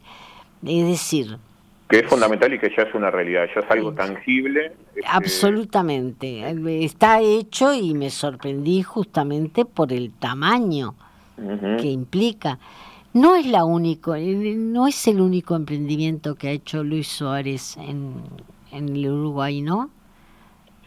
Es 0.64 0.86
decir, 0.86 1.40
que 1.92 2.00
es 2.00 2.08
fundamental 2.08 2.54
y 2.54 2.58
que 2.58 2.74
ya 2.76 2.84
es 2.84 2.96
una 2.96 3.12
realidad, 3.12 3.48
ya 3.54 3.60
es 3.60 3.70
algo 3.70 3.92
tangible. 3.92 4.68
Este, 4.96 5.02
Absolutamente, 5.06 6.50
está 6.86 7.20
hecho 7.20 7.74
y 7.74 7.94
me 7.94 8.10
sorprendí 8.10 8.82
justamente 8.82 9.66
por 9.66 9.92
el 9.92 10.14
tamaño 10.14 10.96
que 11.36 11.88
implica. 11.88 12.60
No 13.14 13.36
es 13.36 13.46
la 13.46 13.66
único, 13.66 14.16
eh, 14.16 14.56
no 14.56 14.88
es 14.88 15.06
el 15.08 15.20
único 15.20 15.58
emprendimiento 15.58 16.36
que 16.36 16.48
ha 16.48 16.52
hecho 16.52 16.82
Luis 16.82 17.10
Suárez 17.10 17.76
en, 17.76 18.22
en 18.72 18.96
el 18.96 19.10
Uruguay, 19.10 19.62
¿no? 19.62 19.90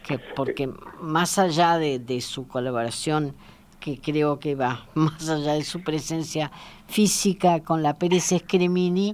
Que 0.07 0.17
porque 0.35 0.71
más 1.01 1.37
allá 1.37 1.77
de, 1.77 1.99
de 1.99 2.19
su 2.21 2.47
colaboración, 2.47 3.35
que 3.79 3.99
creo 3.99 4.39
que 4.39 4.55
va 4.55 4.87
más 4.95 5.29
allá 5.29 5.53
de 5.53 5.63
su 5.63 5.83
presencia 5.83 6.51
física 6.87 7.59
con 7.59 7.83
la 7.83 7.93
Pérez 7.93 8.31
Escremini, 8.31 9.13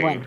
bueno, 0.00 0.26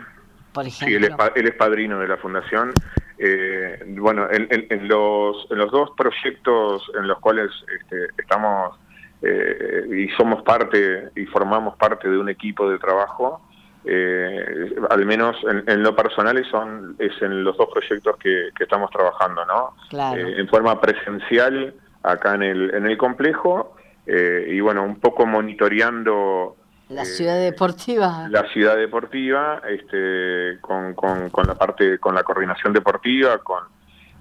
por 0.53 0.67
ejemplo. 0.67 0.87
Sí, 0.87 0.95
él 1.35 1.47
es, 1.47 1.55
padrino 1.55 1.99
de 1.99 2.07
la 2.07 2.17
fundación. 2.17 2.73
Eh, 3.17 3.83
bueno, 3.87 4.27
en, 4.31 4.47
en, 4.49 4.87
los, 4.87 5.47
en 5.49 5.57
los 5.57 5.71
dos 5.71 5.91
proyectos 5.97 6.83
en 6.97 7.07
los 7.07 7.19
cuales 7.19 7.51
este, 7.79 8.07
estamos 8.17 8.77
eh, 9.21 9.85
y 9.89 10.09
somos 10.17 10.41
parte 10.43 11.09
y 11.15 11.25
formamos 11.25 11.77
parte 11.77 12.09
de 12.09 12.17
un 12.17 12.29
equipo 12.29 12.69
de 12.69 12.77
trabajo, 12.79 13.41
eh, 13.85 14.75
al 14.89 15.05
menos 15.05 15.35
en, 15.67 15.83
lo 15.83 15.93
personal 15.93 16.43
son 16.49 16.95
es 16.99 17.11
en 17.21 17.43
los 17.43 17.57
dos 17.57 17.67
proyectos 17.73 18.15
que, 18.17 18.49
estamos 18.59 18.89
trabajando, 18.91 19.43
¿no? 19.45 19.75
Eh, 20.15 20.35
en 20.37 20.47
forma 20.47 20.79
presencial 20.79 21.73
acá 22.01 22.35
en 22.35 22.43
el, 22.43 22.73
en 22.73 22.85
el 22.85 22.97
complejo 22.97 23.75
eh, 24.05 24.47
y 24.49 24.59
bueno, 24.61 24.83
un 24.83 24.99
poco 24.99 25.25
monitoreando 25.25 26.55
la 26.93 27.06
ciudad 27.06 27.39
deportiva. 27.39 28.27
La 28.29 28.47
ciudad 28.49 28.77
deportiva, 28.77 29.62
este, 29.67 30.60
con, 30.62 30.93
con, 30.93 31.29
con 31.29 31.47
la 31.47 31.56
parte, 31.56 31.99
con 31.99 32.15
la 32.15 32.23
coordinación 32.23 32.73
deportiva, 32.73 33.38
con, 33.39 33.63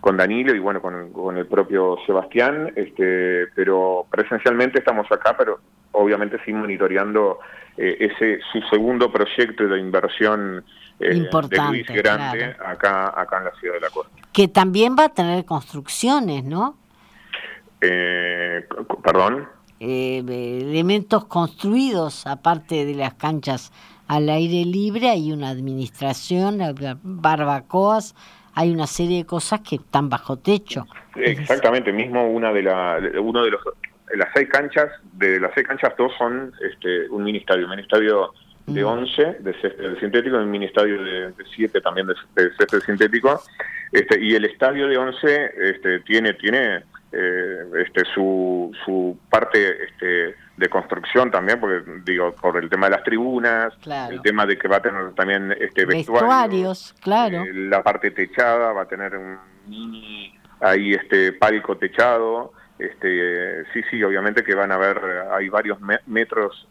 con 0.01 0.17
Danilo 0.17 0.55
y 0.55 0.59
bueno, 0.59 0.81
con, 0.83 1.13
con, 1.13 1.37
el 1.39 1.47
propio 1.47 1.97
Sebastián, 2.07 2.73
este, 2.77 3.47
pero 3.55 4.07
presencialmente 4.11 4.81
estamos 4.81 5.11
acá, 5.13 5.37
pero 5.37 5.61
obviamente 5.93 6.39
sí 6.45 6.53
monitoreando 6.53 7.39
eh, 7.77 7.97
ese 8.01 8.41
su 8.51 8.61
segundo 8.69 9.13
proyecto 9.13 9.69
de 9.69 9.79
inversión 9.79 10.65
eh, 10.99 11.15
Importante, 11.15 11.85
de 11.93 12.03
Grande 12.03 12.57
acá, 12.65 13.13
acá 13.19 13.39
en 13.39 13.45
la 13.45 13.53
ciudad 13.53 13.75
de 13.75 13.81
la 13.81 13.91
costa. 13.91 14.13
Que 14.33 14.49
también 14.49 14.97
va 14.99 15.07
a 15.07 15.09
tener 15.09 15.45
construcciones, 15.45 16.45
¿no? 16.45 16.77
Eh, 17.81 18.67
Perdón. 19.03 19.49
Elementos 19.83 21.25
construidos, 21.25 22.27
aparte 22.27 22.85
de 22.85 22.95
las 22.95 23.15
canchas 23.15 23.73
al 24.09 24.29
aire 24.29 24.65
libre, 24.65 25.09
hay 25.09 25.33
una 25.33 25.49
administración, 25.49 26.61
barbacoas, 27.03 28.15
hay 28.55 28.71
una 28.71 28.87
serie 28.87 29.19
de 29.19 29.27
cosas 29.27 29.61
que 29.61 29.77
están 29.77 30.09
bajo 30.09 30.39
techo. 30.39 30.87
Exactamente, 31.17 31.93
mismo 31.93 32.27
una 32.29 32.53
de 32.53 32.63
la, 32.63 33.01
uno 33.21 33.45
de 33.45 33.51
los 33.53 33.61
las 34.15 34.29
seis 34.35 34.49
canchas, 34.49 34.91
de 35.15 35.41
las 35.41 35.53
seis 35.55 35.67
canchas 35.67 35.95
dos 35.97 36.13
son 36.19 36.53
este, 36.61 37.09
un 37.09 37.25
mini 37.25 37.39
estadio, 37.39 37.65
un 37.65 37.71
mini 37.71 37.83
estadio 37.83 38.33
de 38.67 38.85
11 38.85 39.27
mm. 39.41 39.43
de 39.43 39.53
césped 39.55 39.99
sintético 39.99 40.37
y 40.37 40.39
un 40.39 40.51
mini 40.51 40.67
estadio 40.67 41.03
de, 41.03 41.33
7 41.55 41.81
también 41.81 42.07
de, 42.07 42.15
césped 42.59 42.81
sintético. 42.81 43.43
Este, 43.91 44.21
y 44.21 44.35
el 44.35 44.45
estadio 44.45 44.87
de 44.87 44.97
11 44.97 45.51
este, 45.63 46.01
tiene, 46.01 46.35
tiene 46.35 46.83
eh, 47.13 47.65
este, 47.85 48.05
su, 48.15 48.73
su 48.85 49.19
parte 49.29 49.85
este, 49.85 50.35
de 50.57 50.69
construcción 50.71 51.31
también, 51.31 51.61
porque 51.61 51.83
digo, 52.05 52.33
por 52.33 52.57
el 52.57 52.71
tema 52.71 52.87
de 52.87 52.93
las 52.93 53.05
tribunas, 53.05 53.75
el 54.11 54.23
tema 54.23 54.47
de 54.47 54.57
que 54.57 54.67
va 54.67 54.79
a 54.79 54.83
tener 54.83 55.13
también 55.13 55.55
este 55.61 55.85
vestuarios, 55.85 56.95
claro. 57.03 57.43
Eh, 57.43 57.53
la 57.53 57.83
parte 57.83 58.13
techada, 58.13 58.73
va 58.73 58.83
a 58.83 58.89
tener 58.89 59.15
un 59.17 59.37
mini 59.67 60.35
ahí 60.61 60.95
este 60.95 61.33
palco 61.33 61.77
techado, 61.77 62.53
este, 62.79 63.65
sí, 63.73 63.83
sí, 63.91 64.03
obviamente 64.03 64.43
que 64.43 64.55
van 64.55 64.73
a 64.73 64.77
haber, 64.77 64.99
hay 65.33 65.51
varios 65.51 65.79
metros 66.07 66.67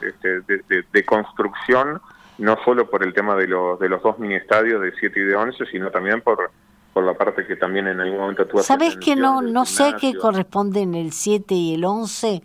este, 0.00 0.40
de, 0.40 0.84
de, 0.90 1.04
construcción, 1.04 2.00
no 2.38 2.58
solo 2.64 2.88
por 2.88 3.02
el 3.02 3.12
tema 3.12 3.36
de 3.36 3.46
los, 3.46 3.78
de 3.78 3.90
los 3.90 4.02
dos 4.02 4.18
mini 4.18 4.36
estadios 4.36 4.80
de 4.80 4.92
7 4.98 5.20
y 5.20 5.24
de 5.24 5.36
11, 5.36 5.66
sino 5.66 5.90
también 5.90 6.22
por, 6.22 6.50
por 6.92 7.04
la 7.04 7.14
parte 7.14 7.46
que 7.46 7.56
también 7.56 7.88
en 7.88 8.00
algún 8.00 8.18
momento 8.18 8.46
tú 8.46 8.58
¿Sabes 8.58 8.96
que 8.96 9.16
no, 9.16 9.40
no 9.42 9.64
sé 9.64 9.94
qué 10.00 10.14
corresponden 10.14 10.94
el 10.94 11.12
7 11.12 11.54
y 11.54 11.74
el 11.74 11.84
11? 11.84 12.42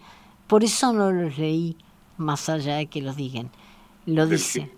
Por 0.48 0.64
eso 0.64 0.94
no 0.94 1.12
los 1.12 1.38
leí, 1.38 1.78
más 2.18 2.48
allá 2.50 2.78
de 2.78 2.88
que 2.88 3.02
los 3.02 3.16
digan. 3.18 3.50
Lo 4.06 4.26
dice. 4.26 4.72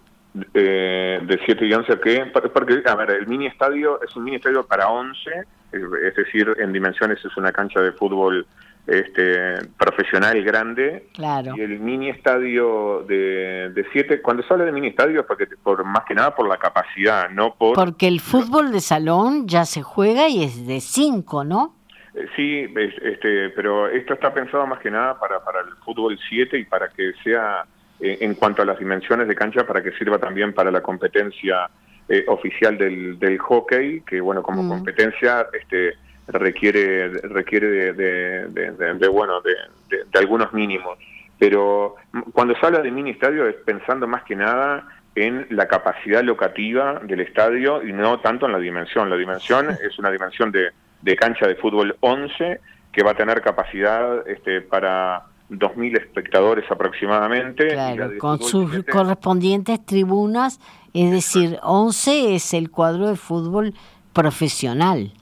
Eh, 0.53 1.19
de 1.21 1.39
7 1.45 1.65
y 1.65 1.73
11, 1.73 1.99
¿qué? 1.99 2.25
Porque, 2.53 2.81
a 2.85 2.95
ver, 2.95 3.11
el 3.11 3.27
mini 3.27 3.47
estadio 3.47 4.01
es 4.01 4.15
un 4.15 4.23
mini 4.23 4.37
estadio 4.37 4.65
para 4.65 4.89
11 4.89 5.45
es 5.71 6.15
decir, 6.15 6.55
en 6.57 6.73
dimensiones 6.73 7.23
es 7.23 7.37
una 7.37 7.51
cancha 7.51 7.79
de 7.81 7.91
fútbol 7.91 8.45
este, 8.89 9.67
profesional 9.77 10.43
grande. 10.43 11.07
Claro. 11.13 11.53
Y 11.55 11.61
el 11.61 11.79
mini 11.79 12.09
estadio 12.09 13.03
de, 13.07 13.69
de 13.69 13.85
siete, 13.91 14.21
cuando 14.21 14.43
se 14.43 14.53
habla 14.53 14.65
de 14.65 14.71
mini 14.71 14.87
estadio 14.87 15.21
es 15.21 15.25
porque, 15.25 15.47
por, 15.61 15.83
más 15.83 16.05
que 16.05 16.15
nada 16.15 16.35
por 16.35 16.47
la 16.47 16.57
capacidad, 16.57 17.29
no 17.29 17.55
por... 17.55 17.75
Porque 17.75 18.07
el 18.07 18.19
fútbol 18.19 18.71
de 18.71 18.81
salón 18.81 19.47
ya 19.47 19.65
se 19.65 19.83
juega 19.83 20.27
y 20.27 20.43
es 20.43 20.65
de 20.65 20.81
cinco, 20.81 21.43
¿no? 21.43 21.75
Eh, 22.15 22.25
sí, 22.35 22.73
este, 23.03 23.49
pero 23.49 23.87
esto 23.87 24.13
está 24.13 24.33
pensado 24.33 24.65
más 24.65 24.79
que 24.79 24.89
nada 24.89 25.19
para, 25.19 25.43
para 25.43 25.61
el 25.61 25.75
fútbol 25.85 26.17
7 26.29 26.57
y 26.57 26.65
para 26.65 26.89
que 26.89 27.13
sea, 27.23 27.65
eh, 27.99 28.17
en 28.21 28.33
cuanto 28.35 28.61
a 28.61 28.65
las 28.65 28.79
dimensiones 28.79 29.27
de 29.27 29.35
cancha, 29.35 29.65
para 29.65 29.83
que 29.83 29.91
sirva 29.93 30.17
también 30.17 30.53
para 30.53 30.71
la 30.71 30.81
competencia 30.81 31.69
eh, 32.07 32.25
oficial 32.27 32.77
del, 32.77 33.19
del, 33.19 33.37
hockey, 33.37 34.01
que 34.01 34.19
bueno, 34.19 34.41
como 34.41 34.63
mm. 34.63 34.69
competencia 34.69 35.45
este, 35.53 35.93
requiere, 36.31 37.09
requiere 37.09 37.93
de, 37.93 38.47
de, 38.47 39.07
bueno, 39.07 39.41
de, 39.41 40.19
algunos 40.19 40.53
mínimos. 40.53 40.97
Pero 41.37 41.95
cuando 42.33 42.53
se 42.55 42.65
habla 42.65 42.81
de 42.81 42.91
mini 42.91 43.11
estadio 43.11 43.47
es 43.47 43.55
pensando 43.65 44.07
más 44.07 44.23
que 44.23 44.35
nada 44.35 44.87
en 45.15 45.47
la 45.49 45.67
capacidad 45.67 46.23
locativa 46.23 46.99
del 47.03 47.21
estadio 47.21 47.83
y 47.83 47.93
no 47.93 48.19
tanto 48.19 48.45
en 48.45 48.51
la 48.51 48.59
dimensión. 48.59 49.09
La 49.09 49.15
dimensión 49.15 49.69
es 49.69 49.97
una 49.99 50.11
dimensión 50.11 50.51
de, 50.51 50.69
de 51.01 51.15
cancha 51.15 51.47
de 51.47 51.55
fútbol 51.55 51.95
11 52.01 52.59
que 52.91 53.03
va 53.03 53.11
a 53.11 53.15
tener 53.15 53.41
capacidad 53.41 54.27
este, 54.27 54.61
para 54.61 55.23
2.000 55.49 55.97
espectadores 55.97 56.69
aproximadamente. 56.69 57.75
con 58.17 58.41
sus 58.41 58.83
correspondientes 58.85 59.85
tribunas, 59.85 60.59
es 60.93 61.11
decir, 61.11 61.59
11 61.63 62.35
es 62.35 62.53
el 62.53 62.69
cuadro 62.69 63.07
de 63.07 63.15
fútbol 63.15 63.73
profesional. 64.13 65.13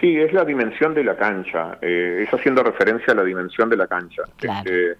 Sí, 0.00 0.16
es 0.16 0.32
la 0.32 0.44
dimensión 0.44 0.94
de 0.94 1.04
la 1.04 1.16
cancha, 1.16 1.76
eh, 1.82 2.24
es 2.26 2.32
haciendo 2.32 2.62
referencia 2.62 3.12
a 3.12 3.16
la 3.16 3.22
dimensión 3.22 3.68
de 3.68 3.76
la 3.76 3.86
cancha. 3.86 4.22
Este, 4.40 4.96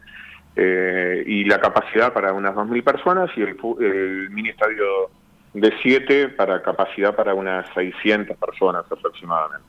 eh, 0.57 1.25
y 1.27 1.45
la 1.45 1.59
capacidad 1.59 2.13
para 2.13 2.35
unas 2.35 2.55
2.000 2.55 2.85
personas 2.85 3.31
y 3.35 3.41
el, 3.41 3.57
el 3.81 4.31
mini 4.31 4.51
estadio 4.51 5.11
de 5.55 5.73
7 5.83 6.29
para 6.31 6.61
capacidad 6.61 7.15
para 7.15 7.35
unas 7.35 7.67
600 7.75 8.37
personas 8.37 8.85
aproximadamente. 8.91 9.67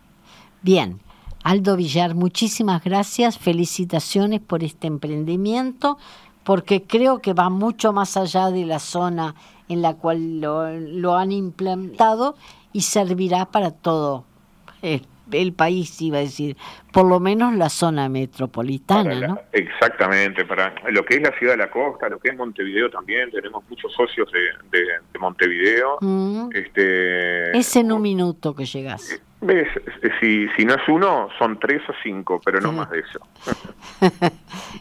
Bien, 0.61 0.99
Aldo 1.43 1.77
Villar, 1.77 2.13
muchísimas 2.13 2.83
gracias, 2.83 3.39
felicitaciones 3.39 4.41
por 4.41 4.63
este 4.63 4.87
emprendimiento, 4.87 5.97
porque 6.43 6.83
creo 6.83 7.19
que 7.19 7.33
va 7.33 7.49
mucho 7.49 7.93
más 7.93 8.17
allá 8.17 8.51
de 8.51 8.65
la 8.65 8.79
zona 8.79 9.35
en 9.69 9.81
la 9.81 9.93
cual 9.93 10.41
lo, 10.41 11.15
han 11.15 11.31
implementado 11.31 12.35
y 12.73 12.81
servirá 12.81 13.45
para 13.45 13.71
todo 13.71 14.25
el, 14.81 15.07
país, 15.53 16.01
iba 16.01 16.17
a 16.17 16.21
decir, 16.21 16.57
por 16.91 17.05
lo 17.05 17.19
menos 17.19 17.55
la 17.55 17.69
zona 17.69 18.09
metropolitana, 18.09 19.27
¿no? 19.27 19.39
Exactamente, 19.51 20.45
para 20.45 20.73
lo 20.91 21.03
que 21.05 21.15
es 21.15 21.21
la 21.21 21.37
ciudad 21.37 21.53
de 21.53 21.57
la 21.57 21.71
costa, 21.71 22.09
lo 22.09 22.19
que 22.19 22.29
es 22.29 22.37
Montevideo 22.37 22.89
también, 22.89 23.31
tenemos 23.31 23.63
muchos 23.69 23.91
socios 23.93 24.29
de, 24.31 25.19
Montevideo. 25.19 25.97
Mm. 26.01 26.49
Este, 26.53 27.57
es 27.57 27.75
en 27.75 27.91
un 27.91 28.01
minuto 28.01 28.55
que 28.55 28.65
llegas. 28.65 29.21
¿Ves? 29.41 29.67
Si, 30.19 30.47
si 30.49 30.65
no 30.65 30.75
es 30.75 30.87
uno, 30.87 31.29
son 31.39 31.59
tres 31.59 31.81
o 31.89 31.93
cinco, 32.03 32.39
pero 32.45 32.61
no 32.61 32.71
más 32.71 32.91
de 32.91 32.99
eso. 32.99 33.19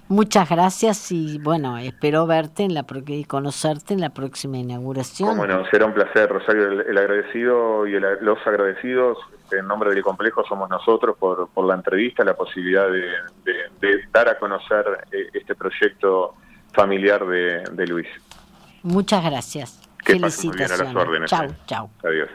Muchas 0.09 0.51
gracias 0.51 1.11
y 1.13 1.39
bueno, 1.39 1.79
espero 1.79 2.27
verte 2.27 2.65
en 2.65 2.75
la 2.75 2.85
y 3.07 3.25
conocerte 3.25 3.95
en 3.95 4.03
la 4.03 4.11
próxima 4.11 4.59
inauguración. 4.59 5.39
Bueno, 5.39 5.65
será 5.71 5.87
un 5.87 5.95
placer, 5.95 6.29
Rosario. 6.29 6.83
El, 6.83 6.99
agradecido 6.99 7.87
y 7.87 7.99
los 7.99 8.39
agradecidos 8.47 9.17
en 9.51 9.67
nombre 9.67 9.95
del 9.95 10.03
complejo 10.03 10.45
somos 10.47 10.69
nosotros 10.69 11.17
por, 11.19 11.49
por 11.49 11.65
la 11.65 11.75
entrevista, 11.75 12.23
la 12.23 12.35
posibilidad 12.35 12.87
de, 12.91 13.13
de, 13.81 14.05
dar 14.13 14.29
a 14.29 14.39
conocer 14.39 14.85
eh, 15.11 15.29
este 15.33 15.55
proyecto 15.55 16.35
familiar 16.75 17.27
de, 17.27 17.65
de 17.73 17.87
Luis. 17.87 18.09
Muchas 18.83 19.25
gracias. 19.25 19.81
Que 20.05 20.13
Felicitaciones. 20.15 20.79
Bien 20.79 20.81
a 20.81 20.85
las 20.85 20.97
órdenes. 20.97 21.31
Chao, 21.31 21.49
chao. 21.67 21.91
Adiós. 22.05 22.29